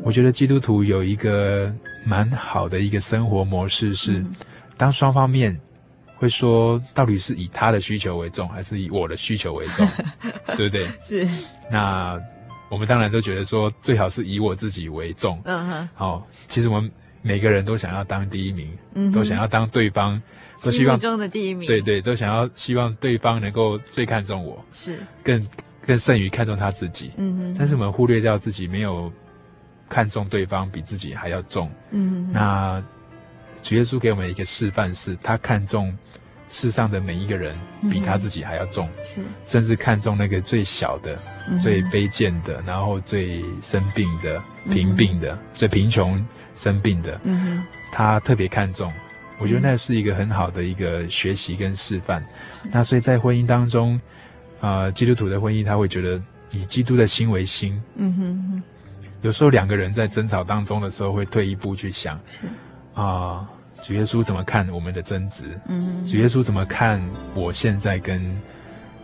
[0.06, 4.24] 我觉得基督徒有一个蛮好的一个生活模式是，
[4.76, 5.60] 当双方面
[6.14, 9.84] 会说到底是以他的需求为重，还是以我的需求为重，
[10.56, 10.86] 对不对？
[11.00, 11.26] 是。
[11.68, 12.16] 那
[12.70, 15.42] 我们当然都觉得说最好是以我自己为重。
[15.44, 15.88] 嗯哼。
[15.92, 16.88] 好，其实我们
[17.20, 20.22] 每个人都想要当第一名，嗯，都想要当对方，
[20.64, 21.66] 都希望中的第一名。
[21.66, 25.44] 对对，都想要希望对方能够最看重我，是更
[25.84, 27.10] 更胜于看重他自己。
[27.16, 27.56] 嗯哼。
[27.58, 29.12] 但是我们忽略掉自己没有。
[29.88, 32.82] 看重对方比自己还要重，嗯，那
[33.62, 35.96] 主耶稣给我们一个示范是，他看重
[36.48, 37.54] 世上的每一个人
[37.90, 41.18] 比他自己还要重，是，甚至看重那个最小的、
[41.48, 48.92] 嗯、最卑贱的，然后最生病的、贫病的、嗯、最贫穷生病的，嗯，他特别看重。
[49.38, 52.24] 我觉得那是一个很好的一个学习跟示范。
[52.70, 54.00] 那所以在婚姻当中，
[54.60, 56.22] 啊、呃，基督徒的婚姻他会觉得
[56.52, 58.62] 以基督的心为心，嗯哼。
[59.22, 62.46] 有时候两个人在争吵当中的时候，会退一步去想，是
[62.94, 63.48] 啊、呃，
[63.82, 65.44] 主耶稣怎么看我们的争执？
[65.66, 67.02] 嗯，主耶稣怎么看
[67.34, 68.22] 我现在跟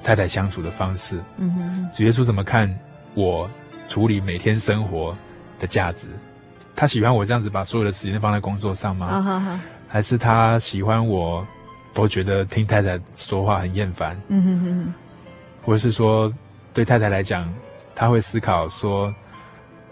[0.02, 1.18] 太太相处的方式？
[1.38, 2.72] 嗯，主耶稣怎么看
[3.14, 3.50] 我
[3.88, 5.16] 处理每天生活
[5.58, 6.08] 的价值？
[6.76, 9.08] 他喜欢我这样子把所有的时间放在工作上吗？
[9.08, 11.44] 好好好，还是他喜欢我
[11.92, 14.16] 都觉得听太太说话很厌烦？
[14.28, 14.94] 嗯哼哼，
[15.64, 16.32] 或是说
[16.72, 17.52] 对太太来讲，
[17.94, 19.12] 他会思考说。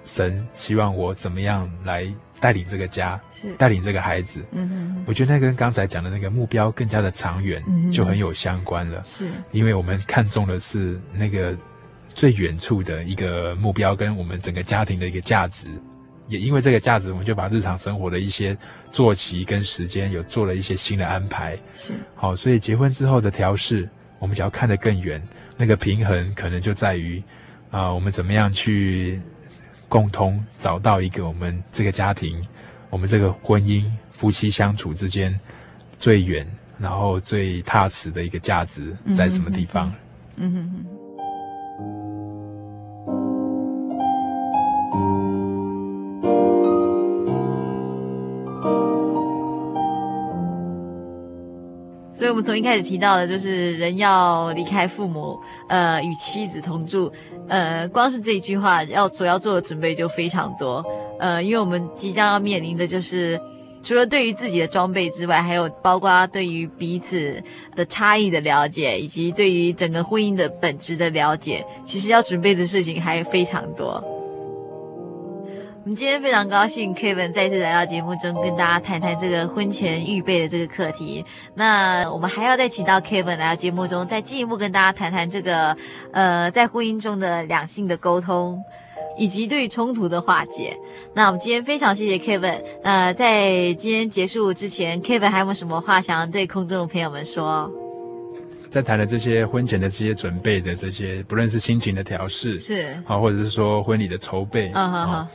[0.05, 2.07] 神希望我怎么样来
[2.41, 4.43] 带领这个家，是带领这个孩子。
[4.53, 9.03] 嗯哼，我觉得那跟刚才讲的那个目标更加的长远，嗯，就很有相关了。
[9.05, 11.55] 是，因为我们看重的是那个
[12.15, 15.69] 最远处的一个目标，跟我们整个家庭的一个价值。
[16.29, 18.57] 也因为这个价值，我们就把日常生活的一些
[18.91, 21.59] 作息跟时间有做了一些新的安排。
[21.75, 23.87] 是，好，所以结婚之后的调试，
[24.19, 25.21] 我们只要看得更远，
[25.57, 27.23] 那个平衡可能就在于
[27.71, 29.21] 啊、呃，我们怎么样去。
[29.91, 32.41] 共同找到一个我们这个家庭，
[32.89, 35.39] 我们这个婚姻夫妻相处之间
[35.99, 36.47] 最远，
[36.79, 39.93] 然后最踏实的一个价值在什么地方？
[40.37, 41.00] 嗯哼哼。
[52.21, 55.41] 所以，我们从一开始提到的，就是人要离开父母，
[55.71, 57.11] 呃，与妻子同住。
[57.49, 60.85] 呃，光是这一句话要所要做的准备就非常多，
[61.19, 63.41] 呃，因为我们即将要面临的就是，
[63.83, 67.43] 除了对于自己的装备之外，还有包括对于彼此
[67.75, 74.05] 的差异的了解，以及对于整个婚姻的本质的了解，其实要准备的事情还非常多。
[75.83, 81.25] 我们今天非常高兴，Kevin 再次来到节目中跟大家谈谈这个婚前预备的这个课题。
[81.55, 85.75] 那我们还要再请到 Kevin 来到节目中，再进一步跟大家谈谈这个
[86.13, 88.63] 呃，在婚姻中的两性的沟通，
[89.17, 90.77] 以及对于冲突的化解。
[91.15, 92.63] 那我们今天非常谢谢 Kevin。
[92.83, 97.73] 呃，在今天结束之前，Kevin 还有没有什么话想要对空中的朋友们说？
[98.69, 105.29] 在谈的这些婚前的这些准备的这些，不论是心情的调试，是好，或者是说婚礼的筹备，嗯好好。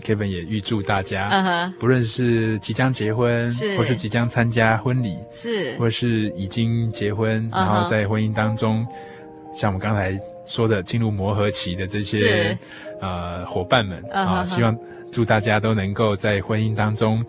[0.00, 1.72] Kevin 也预祝大家，uh-huh.
[1.78, 7.56] 不论是即将结婚，是，或是即将参加婚礼，是，或是已经结婚，uh-huh.
[7.56, 8.86] 然后在婚姻当中，
[9.54, 12.56] 像我们刚才说的进入磨合期的这些
[13.00, 14.46] 呃伙伴们啊，uh-huh.
[14.46, 14.76] 希望
[15.10, 17.24] 祝大家都能够在婚姻当中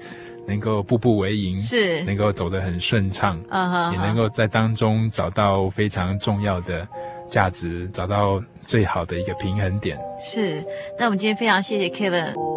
[0.48, 3.92] 能够步步为营，是，能够走得很顺畅，uh-huh.
[3.92, 6.88] 也能够在当中找到非常重要的
[7.30, 9.98] 价值，找到最好的一个平衡点。
[10.20, 10.64] 是，
[10.98, 12.57] 那我们今天非常谢谢 Kevin。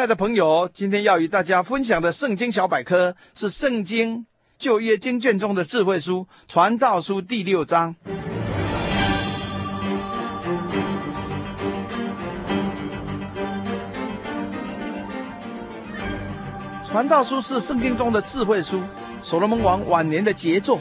[0.00, 4.24] 亲爱的朋友，今天要与大家分享的圣经小百科是《圣经
[4.58, 7.94] 旧约经卷》中的智慧书《传道书》第六章。
[16.90, 18.80] 《传道书》是圣经中的智慧书，
[19.20, 20.80] 所罗门王晚年的杰作。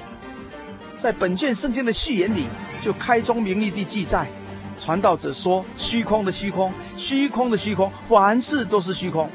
[0.96, 2.48] 在本卷圣经的序言里，
[2.82, 4.32] 就开宗明义地记载。
[4.80, 9.30] 传道者说：“虚空的虚空，虚空的虚空，凡事都是虚空。”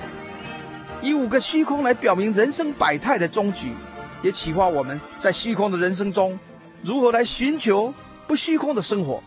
[1.03, 3.75] 以五个虚空来表明人生百态的终局，
[4.23, 6.39] 也启发我们在虚空的人生中
[6.83, 7.93] 如何来寻求
[8.27, 9.23] 不虚空的生活。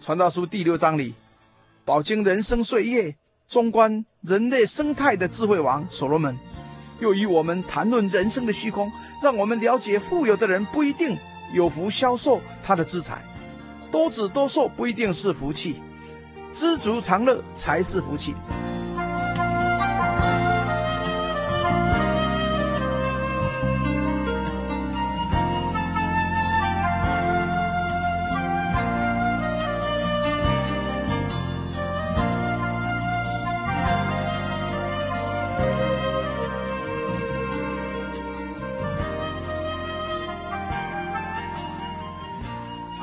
[0.00, 1.14] 传道书第六章里，
[1.84, 3.14] 饱经人生岁月、
[3.46, 6.36] 纵观人类生态的智慧王所罗门，
[6.98, 8.90] 又与我们谈论人生的虚空，
[9.22, 11.16] 让我们了解富有的人不一定
[11.52, 13.22] 有福消受他的资财。
[13.90, 15.80] 多子多寿不一定是福气，
[16.52, 18.34] 知足常乐才是福气。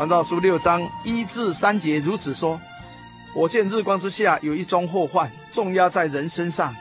[0.04, 2.60] 传道书六章一至三节如此说：
[3.34, 6.76] 我见日光之下有一桩祸患，重压在人身上，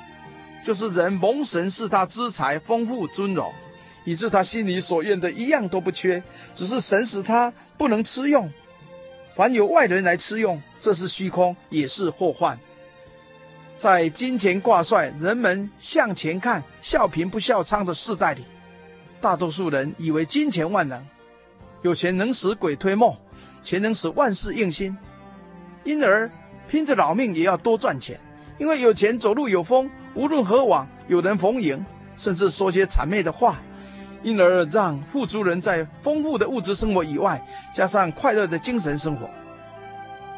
[0.64, 3.53] 就是人蒙神赐他资财丰富尊荣，
[4.03, 6.20] 以致他心里所愿的一样都不缺，
[6.53, 8.53] 只是神使他不能吃用。
[9.37, 12.59] 凡有外人来吃用，这是虚空，也是祸患。
[13.77, 18.45] 在金钱挂帅、人们向前看、笑贫不笑娼的世代里，
[19.20, 21.07] 大多数人以为金钱万能。
[21.83, 23.16] 有钱能使鬼推磨，
[23.62, 24.97] 钱能使万事应心，
[25.85, 26.30] 因而
[26.68, 28.18] 拼着老命也要多赚钱。
[28.59, 31.85] 因为有钱走路有风，无论何往有人逢迎，
[32.16, 33.57] 甚至说些谄媚的话，
[34.22, 39.28] 因而让富足人在丰富的物质生活以外，加上快乐的精神生活。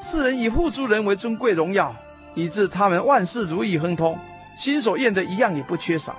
[0.01, 1.95] 世人以富足人为尊贵荣耀，
[2.34, 4.18] 以致他们万事如意亨通，
[4.57, 6.16] 心所愿的一样也不缺少。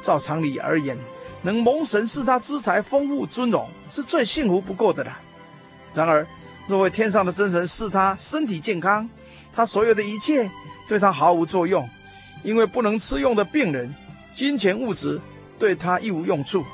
[0.00, 0.96] 照常理而言，
[1.44, 5.20] 能蒙神赐他资财丰富尊荣，是最幸福不过的了。
[5.92, 6.26] 然而，
[6.66, 9.08] 若为天上的真神赐他身体健康，
[9.52, 10.50] 他所有的一切
[10.88, 11.86] 对他毫无作用，
[12.42, 13.94] 因为不能吃用的病人，
[14.32, 15.20] 金钱物质
[15.58, 16.64] 对他一无用处，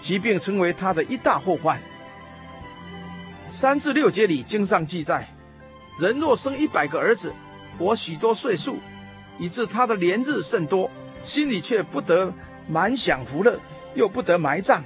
[0.00, 1.78] 疾病成为他的一大祸患。
[3.52, 5.28] 三至六节里经上记载，
[5.98, 7.34] 人若生一百个儿子，
[7.78, 8.78] 活许多岁数，
[9.38, 10.90] 以致他的年日甚多，
[11.22, 12.32] 心里却不得
[12.66, 13.60] 满享福乐。
[13.94, 14.84] 又不得埋葬。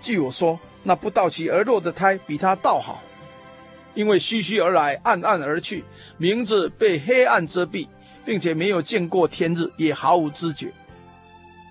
[0.00, 3.02] 据我说，那不到期而落的胎比他倒好，
[3.94, 5.84] 因为虚虚而来，暗暗而去，
[6.16, 7.88] 名字被黑暗遮蔽，
[8.24, 10.72] 并且没有见过天日，也毫无知觉。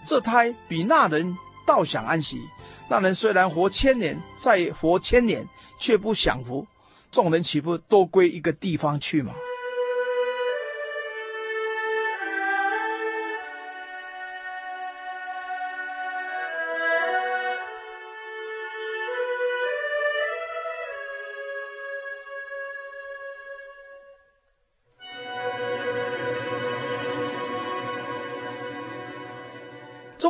[0.06, 2.40] 这胎比那人倒享安息。
[2.88, 5.48] 那人虽然活千年，再活千年，
[5.80, 6.68] 却不享福。
[7.10, 9.34] 众人岂不都归一个地方去吗？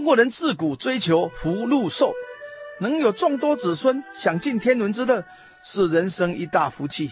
[0.06, 2.14] 中国人自古追求福禄寿，
[2.80, 5.26] 能有众多子孙，享尽天伦之乐，
[5.64, 7.10] 是人生一大福气。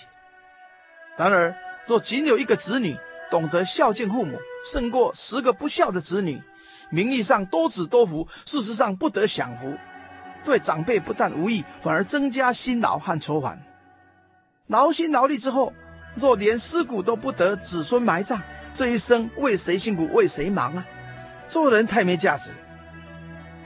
[1.18, 1.56] 然而，
[1.88, 2.96] 若仅有一个子女
[3.32, 6.40] 懂得孝敬父母，胜过十个不孝的子女。
[6.92, 9.74] 名义上多子多福，事实上不得享福。
[10.44, 13.60] 对长辈不但无益，反而增加辛劳和愁烦。
[14.68, 15.74] 劳心劳力之后，
[16.14, 18.40] 若连尸骨都不得子孙埋葬，
[18.76, 20.86] 这一生为谁辛苦为谁忙啊？
[21.48, 22.52] 做人太没价值。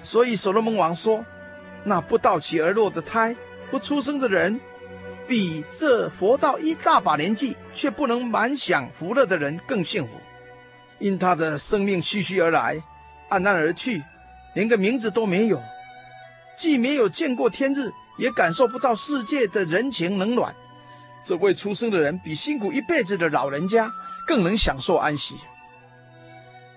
[0.04, 1.26] 所以所罗门王说
[1.84, 3.36] ：“那不到期而落的胎，
[3.70, 4.60] 不出生的人，
[5.28, 10.14] 比这活到一大把年纪却不能满享福乐的人更幸福，
[11.00, 12.82] 因他的生命虚虚而来，
[13.30, 14.02] 黯淡而去，
[14.54, 15.62] 连个名字都没有，
[16.58, 20.56] 既没有见过天日，也感受不到世界的人情冷暖，
[21.24, 23.92] 这未出生的人比辛苦一辈子的老人家
[24.26, 25.36] 更能享受安息。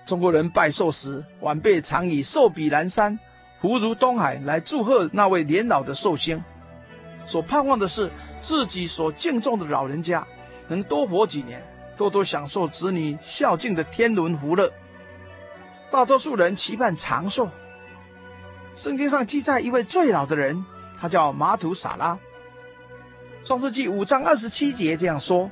[0.05, 3.17] 中国人拜寿时，晚辈常以寿比南山，
[3.61, 6.43] 福如东海来祝贺那位年老的寿星，
[7.25, 8.09] 所盼望的是
[8.41, 10.25] 自己所敬重的老人家
[10.67, 11.63] 能多活几年，
[11.95, 14.71] 多多享受子女孝敬的天伦福乐。
[15.91, 17.49] 大多数人期盼长寿。
[18.75, 20.65] 圣经上记载一位最老的人，
[20.99, 22.17] 他叫马土撒拉。
[23.45, 25.49] 创世纪五章二十七节这样说：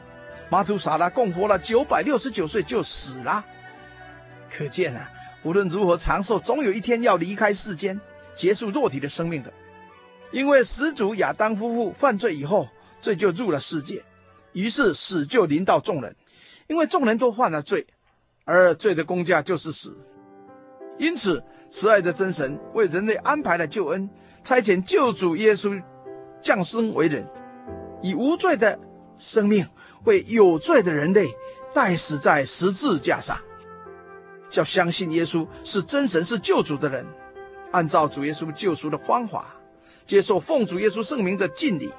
[0.50, 3.46] 马土撒拉共活了九百六十九岁就死了。
[4.50, 5.10] 可见啊，
[5.44, 8.00] 无论如何长寿，总有一天要离开世间，
[8.34, 9.54] 结束肉体的生命的。
[10.32, 12.68] 因为始祖亚当夫妇犯罪以后，
[13.00, 14.04] 罪就入了世界，
[14.54, 16.16] 于是死就临到众人。
[16.68, 17.88] 因为众人都犯了罪，
[18.46, 19.98] 而罪的工价就是死。
[21.00, 24.10] 因此，慈爱的真神为人类安排了救恩，
[24.44, 25.82] 差遣救主耶稣
[26.44, 27.28] 降生为人，
[28.04, 28.80] 以无罪的
[29.18, 29.68] 生命
[30.04, 31.28] 为有罪的人类
[31.74, 33.36] 代死在十字架上。
[34.50, 37.06] 叫相信耶稣是真神是救主的人，
[37.72, 39.56] 按照主耶稣救赎的方法，
[40.06, 41.92] 接受奉主耶稣圣名的敬礼，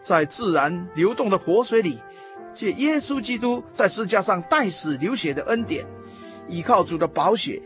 [0.00, 1.98] 在自然流动的活水里，
[2.52, 5.84] 借耶稣基督在十字架上代死流血的恩典，
[6.48, 7.60] 依靠主的宝血，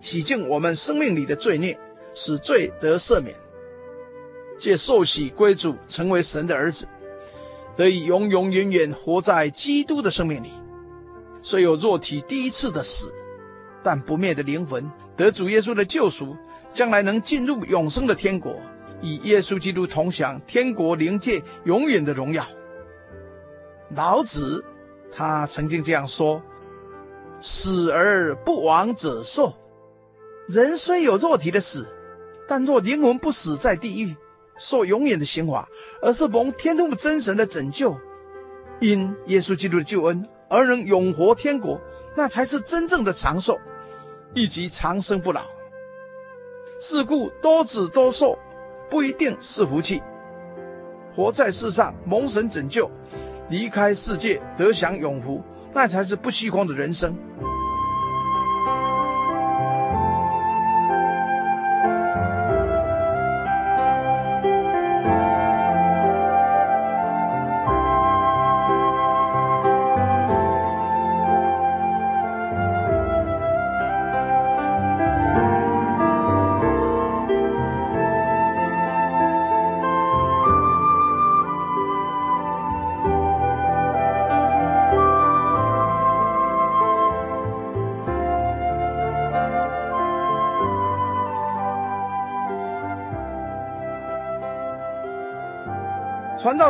[0.00, 1.78] 洗净我们生命里的罪孽，
[2.14, 3.36] 使罪得赦免，
[4.58, 6.88] 借受洗归主，成为神的儿子，
[7.76, 10.50] 得以永永远远活在基督的生命里。
[11.42, 13.12] 虽有肉体第一次的死。
[13.82, 16.36] 但不灭的灵魂得主耶稣的救赎，
[16.72, 18.54] 将来能进入永生的天国，
[19.02, 22.46] 与耶稣基督同享天国灵界永远的荣耀。
[23.96, 24.64] 老子
[25.10, 26.42] 他曾经这样说
[27.40, 29.52] ：“死而不亡者寿。
[30.46, 31.86] 人虽有肉体的死，
[32.46, 34.14] 但若灵魂不死在地狱，
[34.58, 35.66] 受永远的刑罚，
[36.02, 37.96] 而是蒙天父真神的拯救，
[38.78, 41.80] 因耶稣基督的救恩而能永活天国，
[42.16, 43.58] 那才是真正的长寿。”
[44.34, 45.46] 以及长生不老。
[46.78, 48.38] 是故多子多寿
[48.88, 50.02] 不一定是福气。
[51.14, 52.90] 活在世上蒙神拯救，
[53.48, 57.14] 离开世界得享永福，那才是不虚空的人生。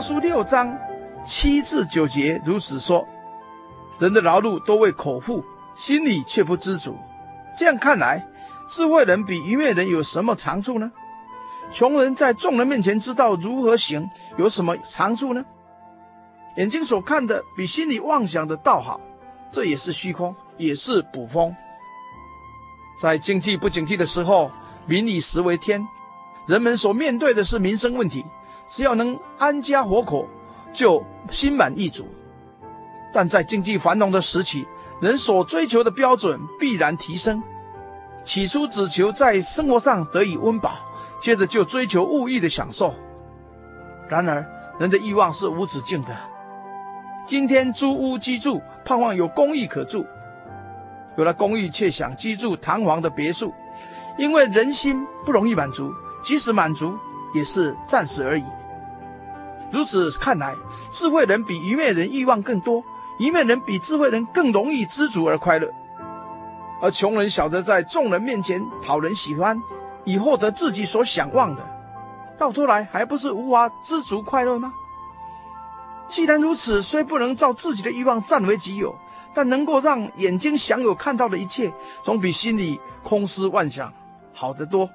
[0.01, 0.77] 书六章
[1.25, 3.07] 七至九节如此说：
[3.99, 5.45] 人的劳碌都为口腹，
[5.75, 6.97] 心里却不知足。
[7.57, 8.27] 这样看来，
[8.67, 10.91] 智慧人比愚昧人有什么长处呢？
[11.71, 15.45] 穷人在众人面前知道如何行，有什么长处呢？
[16.57, 19.01] 眼睛所看的比心里妄想的倒好，
[19.51, 21.55] 这也是虚空，也是捕风。
[23.01, 24.51] 在经济不景气的时候，
[24.87, 25.87] 民以食为天，
[26.47, 28.25] 人们所面对的是民生问题。
[28.71, 30.29] 只要能安家活口，
[30.73, 32.07] 就心满意足。
[33.13, 34.65] 但在经济繁荣的时期，
[35.01, 37.43] 人所追求的标准必然提升。
[38.23, 40.75] 起初只求在生活上得以温饱，
[41.21, 42.95] 接着就追求物欲的享受。
[44.09, 44.47] 然而，
[44.79, 46.17] 人的欲望是无止境的。
[47.27, 50.05] 今天租屋居住，盼望有公寓可住；
[51.17, 53.53] 有了公寓，却想居住堂皇的别墅，
[54.17, 55.93] 因为人心不容易满足，
[56.23, 56.97] 即使满足，
[57.35, 58.45] 也是暂时而已。
[59.73, 60.55] 如此看来，
[60.91, 62.83] 智慧人比愚昧人欲望更多，
[63.19, 65.71] 愚昧人比智慧人更容易知足而快乐，
[66.81, 69.61] 而穷人晓得在众人面前讨人喜欢，
[70.05, 71.63] 以获得自己所想望的，
[72.37, 74.73] 到头来还不是无法知足快乐吗？
[76.09, 78.93] 既然如此，虽不能照自己的欲望占为己有，
[79.33, 83.93] 但能够让眼睛享有看到的一切，总比心里空思妄想
[84.35, 84.91] 好得多。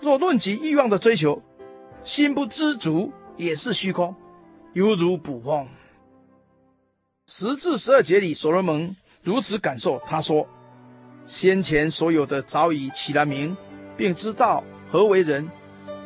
[0.00, 1.40] 若论及欲望的追求，
[2.02, 3.12] 心不知足。
[3.36, 4.14] 也是虚空，
[4.72, 5.66] 犹如捕风。
[7.26, 9.98] 十至十二节里，所罗门如此感受。
[10.06, 10.46] 他说
[11.26, 13.56] ：“先前所有的早已起了名，
[13.96, 15.50] 并知道何为人，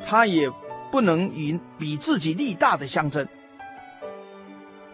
[0.06, 0.50] 他也
[0.90, 3.26] 不能与比自己力大的相争。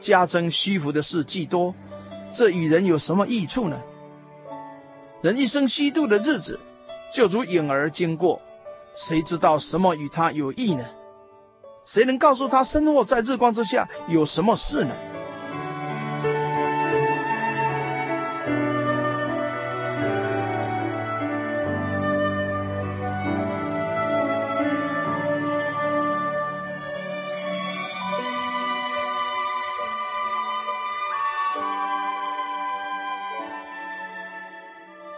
[0.00, 1.74] 加增虚浮的事既多，
[2.32, 3.80] 这与人有什么益处呢？
[5.22, 6.58] 人一生虚度的日子，
[7.14, 8.42] 就如影儿经过，
[8.94, 10.84] 谁知道什么与他有益呢？”
[11.86, 14.92] 谁能告诉他生活在日光之下有什么事呢？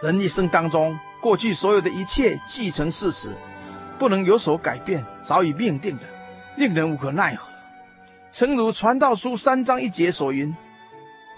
[0.01, 3.31] 人一生当中，过去所有的一切既成事实，
[3.99, 6.05] 不能有所改变，早已命定的，
[6.59, 7.49] 令人无可奈何。
[8.33, 10.55] 诚如《传道书》三章一节所云：“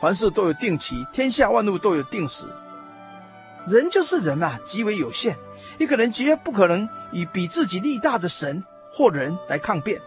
[0.01, 2.47] 凡事都有定期，天下万物都有定时。”
[3.69, 5.37] 人就是人啊，极为有限，
[5.79, 10.01] 一个人绝不可能以比自己力大的神或人来抗辩。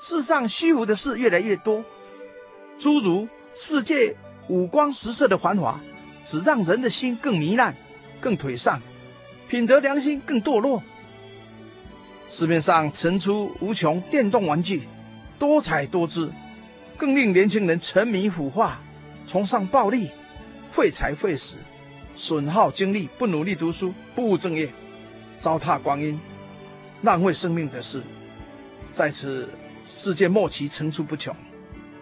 [0.00, 1.84] 世上虚无的事越来越多，
[2.76, 4.16] 诸如世界
[4.48, 5.80] 五光十色的繁华。
[6.24, 7.76] 只让人的心更糜烂、
[8.20, 8.82] 更颓丧，
[9.48, 10.82] 品德良心更堕落。
[12.28, 14.82] 市面上层出不穷电动玩具，
[15.38, 16.32] 多彩多姿，
[16.96, 18.80] 更令年轻人沉迷腐化，
[19.26, 20.10] 崇尚暴力，
[20.70, 21.56] 费财费时，
[22.14, 24.72] 损耗精力，不努力读书，不务正业，
[25.38, 26.18] 糟蹋光阴，
[27.02, 28.02] 浪费生命的事，
[28.90, 29.48] 在此
[29.84, 31.34] 世界末期层出不穷。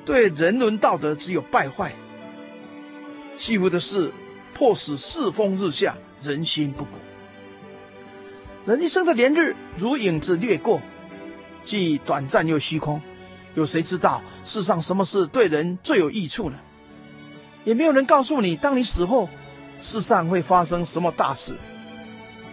[0.06, 1.92] 对人伦道德只有败坏。
[3.36, 4.12] 虚无的事，
[4.54, 6.92] 迫使世风日下，人心不古。
[8.66, 10.80] 人一生的年日如影子掠过，
[11.62, 13.00] 既短暂又虚空。
[13.54, 16.56] 有谁知道世上什么事对人最有益处呢？
[17.64, 19.28] 也没有人告诉你，当你死后，
[19.80, 21.54] 世上会发生什么大事。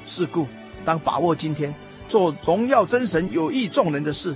[0.05, 0.47] 是故，
[0.83, 1.73] 当把握今天，
[2.09, 4.35] 做荣耀真神、有益众人的事，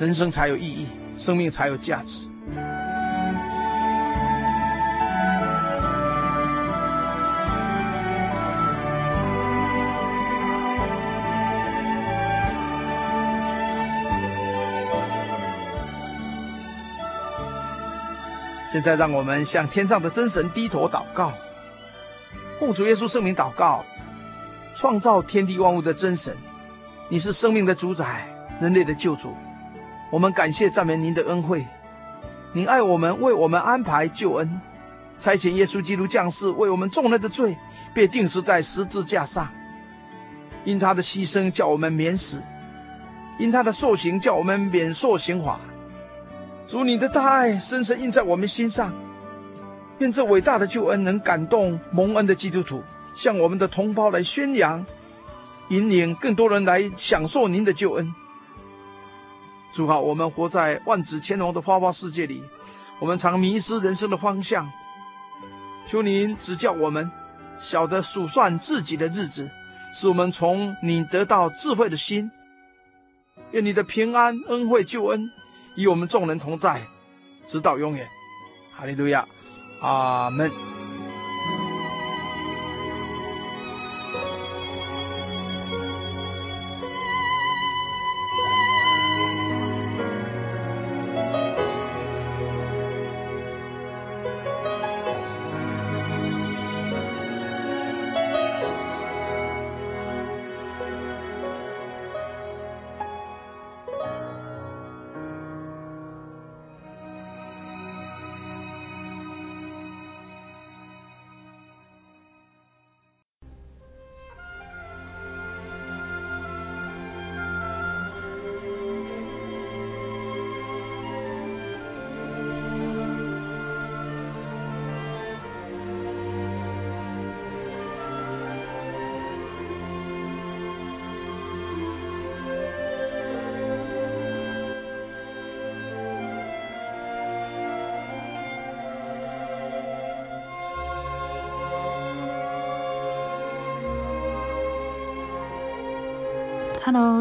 [0.00, 0.86] 人生才有意义，
[1.16, 2.25] 生命才有价值。
[18.76, 21.32] 现在，让我们向天上的真神低头祷告，
[22.60, 23.82] 奉主耶稣圣名祷告。
[24.74, 26.36] 创造天地万物的真神，
[27.08, 28.28] 你是生命的主宰，
[28.60, 29.34] 人类的救主。
[30.10, 31.66] 我们感谢赞美您的恩惠，
[32.52, 34.60] 您爱我们，为我们安排救恩，
[35.18, 37.56] 差遣耶稣基督降世，为我们众人的罪，
[37.94, 39.48] 被钉死在十字架上。
[40.66, 42.36] 因他的牺牲，叫我们免死；
[43.38, 45.58] 因他的受刑，叫我们免受刑罚。
[46.66, 48.92] 主，你的大爱深深印在我们心上，
[49.98, 52.82] 愿这伟大的救恩能感动蒙恩的基督徒，
[53.14, 54.84] 向我们的同胞来宣扬，
[55.68, 58.12] 引领更多人来享受您的救恩。
[59.70, 62.42] 主啊，我们活在万紫千红的花花世界里，
[62.98, 64.68] 我们常迷失人生的方向。
[65.86, 67.08] 求您指教我们，
[67.58, 69.48] 晓得数算自己的日子，
[69.94, 72.28] 使我们从你得到智慧的心。
[73.52, 75.30] 愿你的平安、恩惠、救恩。
[75.76, 76.80] 与我们众人同在，
[77.44, 78.08] 直到永远。
[78.74, 79.26] 哈利路亚，
[79.80, 80.75] 阿门。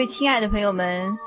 [0.00, 1.18] 位亲爱的朋友们，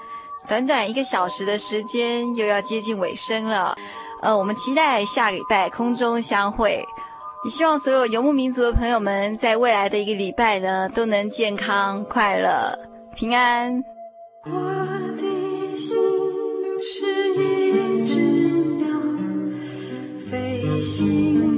[0.47, 3.77] 短短一个小时的时间又要接近尾声了，
[4.23, 6.83] 呃，我们期待下礼拜空中相会。
[7.45, 12.75] 也希望所有游牧民族的朋友们在未来的一个礼拜呢，都能健康、快乐、
[13.15, 13.83] 平安。
[14.45, 14.51] 我
[15.17, 15.95] 的心
[16.81, 17.05] 是
[17.35, 18.19] 一只
[18.79, 18.87] 鸟，
[20.31, 21.52] 飞行